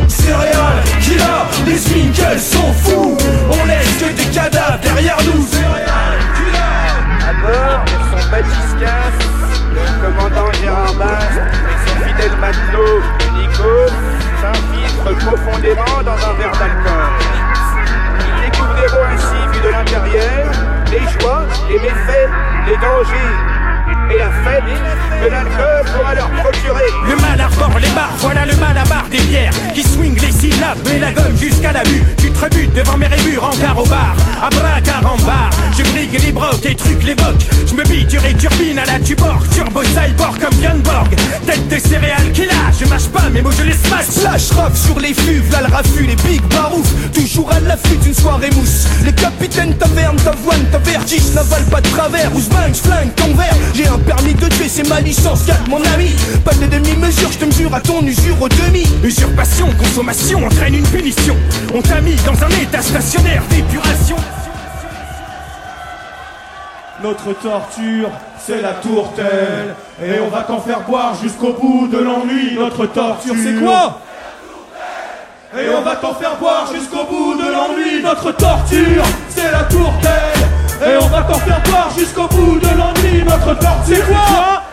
Céréales, 0.07 0.83
killer, 1.01 1.25
les 1.65 1.93
Winkles 1.93 2.39
sont 2.39 2.73
fous. 2.83 3.17
On 3.49 3.65
laisse 3.65 3.97
que 3.99 4.15
des 4.15 4.29
cadavres 4.29 4.79
derrière 4.81 5.17
nous 5.25 5.47
Céréales, 5.47 6.21
killer. 6.35 6.59
À 7.27 7.33
bord, 7.41 7.85
son 8.11 9.28
commandant 10.01 10.51
Gérard 10.53 10.93
Bass 10.95 11.35
et 11.35 11.89
son 11.89 12.07
fidèle 12.07 12.37
matelot 12.39 13.01
Nico 13.35 13.73
s'infiltrent 14.41 15.25
profondément 15.25 16.03
dans 16.03 16.13
un 16.13 16.33
verre 16.33 16.57
d'alcool. 16.59 17.13
Ils 18.19 18.51
découvriront 18.51 19.05
ainsi, 19.13 19.39
vu 19.53 19.59
de 19.61 19.69
l'intérieur, 19.69 20.51
les 20.91 21.19
joies, 21.19 21.43
les 21.69 21.79
méfaits, 21.79 22.29
les 22.67 22.77
dangers 22.77 23.35
et 24.11 24.17
la 24.17 24.29
fête 24.43 24.63
que 25.19 25.29
l'alcool 25.29 25.83
pourra 25.93 26.15
leur 26.15 26.29
procurer. 26.31 26.89
Le 27.07 27.15
mal 27.17 27.41
arbore 27.41 27.79
les 27.79 27.89
barres, 27.89 28.15
voilà 28.19 28.45
le 28.45 28.55
mal 28.55 28.77
à 28.77 28.83
barre 28.85 29.07
des 29.11 29.19
bières 29.21 29.53
qui 29.73 29.83
swing 29.83 30.19
les 30.21 30.31
syllabes 30.31 30.77
et 30.93 30.99
la 30.99 31.11
gomme 31.11 31.37
jusqu'à 31.37 31.71
la 31.71 31.83
vue. 31.83 32.03
Tu 32.17 32.31
te 32.31 32.39
rebutes 32.39 32.73
devant 32.73 32.97
mes 32.97 33.07
rébures 33.07 33.43
en 33.43 33.55
car 33.57 33.77
au 33.77 33.85
bar, 33.85 34.15
à 34.41 34.49
bras 34.49 34.79
bar. 35.25 35.49
Je 35.77 35.83
brigue 35.91 36.21
les 36.23 36.31
brocs 36.31 36.65
et 36.65 36.75
trucs 36.75 37.03
les 37.03 37.15
bocs. 37.15 37.45
Je 37.67 37.73
me 37.73 37.83
biture 37.83 38.23
et 38.25 38.33
turbine 38.33 38.79
à 38.79 38.85
la 38.85 38.99
tuborg, 38.99 39.41
turbo 39.53 39.83
cyborg 39.83 40.39
comme 40.39 40.59
Gunborg. 40.61 41.15
Tête 41.45 41.67
de 41.67 41.79
céréales 41.79 42.31
qui 42.33 42.45
lâche, 42.45 42.79
je 42.79 42.85
mâche 42.85 43.07
pas 43.07 43.29
mes 43.29 43.41
mots, 43.41 43.51
je 43.51 43.63
les 43.63 43.73
smash. 43.73 44.05
Slash 44.09 44.51
raf 44.51 44.75
sur 44.75 44.99
les 44.99 45.13
fuves, 45.13 45.51
là 45.51 45.61
le 45.67 45.73
raffut, 45.73 46.05
les 46.05 46.15
big 46.17 46.41
barouf. 46.49 46.87
Toujours 47.13 47.51
à 47.51 47.59
l'affût 47.61 47.97
d'une 47.97 48.13
soirée 48.13 48.49
mousse. 48.55 48.87
Les 49.05 49.13
capitaines 49.13 49.75
taverne, 49.77 50.17
t'avoine, 50.17 50.65
ta 50.71 50.79
vertige 50.79 51.33
n'avalent 51.33 51.69
pas 51.69 51.81
de 51.81 51.87
travers. 51.89 52.35
Ou 52.35 52.41
bang, 52.51 52.73
flingue 52.73 53.13
ton 53.15 53.33
verre. 53.35 53.55
J'ai 53.73 53.87
un 53.87 53.99
permis 53.99 54.33
de 54.33 54.47
tuer, 54.47 54.67
c'est 54.67 54.87
ma 54.87 55.01
4 55.15 55.67
mon 55.69 55.81
ami. 55.95 56.11
Pas 56.45 56.53
de 56.53 56.67
demi-mesure, 56.67 57.31
je 57.31 57.37
te 57.39 57.45
mesure 57.45 57.73
à 57.73 57.81
ton 57.81 58.01
usure 58.05 58.39
au 58.41 58.47
demi. 58.47 58.83
Usurpation, 59.03 59.67
consommation 59.77 60.45
entraîne 60.45 60.75
une 60.75 60.87
punition. 60.87 61.35
On 61.73 61.81
t'a 61.81 61.99
mis 62.01 62.15
dans 62.25 62.43
un 62.43 62.49
état 62.61 62.81
stationnaire 62.81 63.41
d'épuration. 63.49 64.17
Notre 67.01 67.33
torture, 67.33 68.09
c'est 68.45 68.61
la 68.61 68.73
tourtelle. 68.73 69.73
Et 70.03 70.19
on 70.19 70.29
va 70.29 70.41
t'en 70.41 70.59
faire 70.59 70.81
boire 70.81 71.15
jusqu'au 71.21 71.53
bout 71.53 71.87
de 71.87 71.97
l'ennui. 71.97 72.55
Notre 72.55 72.85
torture, 72.85 73.35
c'est 73.41 73.55
quoi 73.55 74.01
et 75.57 75.67
on 75.67 75.81
va 75.81 75.95
t'en 75.95 76.13
faire 76.13 76.35
boire 76.35 76.71
jusqu'au 76.71 77.05
bout 77.05 77.33
de 77.33 77.51
l'ennui. 77.51 78.03
Notre 78.03 78.31
torture, 78.33 79.03
c'est 79.29 79.51
la 79.51 79.63
tourtelle. 79.63 80.45
Et 80.85 80.95
on 81.01 81.07
va 81.07 81.23
t'en 81.23 81.39
faire 81.39 81.59
boire 81.63 81.89
jusqu'au 81.97 82.27
bout 82.27 82.59
de 82.59 82.67
l'ennui. 82.67 83.23
Notre 83.23 83.57
torture, 83.57 83.83
c'est 83.87 84.05
quoi 84.05 84.68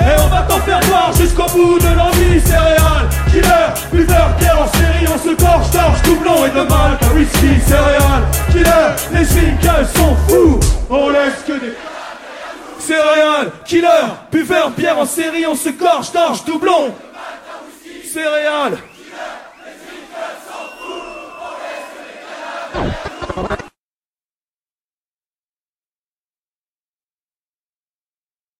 Et 0.00 0.20
on 0.22 0.28
va 0.28 0.42
t'en 0.42 0.58
faire 0.60 0.80
boire 0.80 1.12
jusqu'au 1.12 1.46
bout 1.46 1.78
de 1.78 1.88
l'ennui. 1.88 2.40
Céréales, 2.40 3.08
killer, 3.30 3.66
buveur, 3.92 4.36
pierre 4.36 4.62
en 4.62 4.68
série. 4.68 5.06
On 5.12 5.18
se 5.18 5.34
gorge, 5.34 5.70
torche, 5.70 6.02
doublon 6.02 6.46
et 6.46 6.50
de 6.50 6.68
mal 6.68 6.98
qu'un 6.98 7.10
whisky. 7.16 7.60
Céréales, 7.66 8.24
killer, 8.50 8.94
les 9.12 9.24
swinkles 9.24 9.86
sont 9.94 10.16
fous. 10.28 10.60
On 10.90 11.10
laisse 11.10 11.42
que 11.46 11.52
des. 11.52 11.74
Céréales, 12.78 13.50
killer, 13.64 14.06
buveur, 14.30 14.70
bière 14.70 14.98
en 14.98 15.06
série. 15.06 15.46
On 15.46 15.54
se 15.54 15.70
gorge, 15.70 16.12
torche, 16.12 16.44
doublon. 16.44 16.94
Céréales. 18.12 18.78
Thank 22.74 23.06
you. 23.06 23.13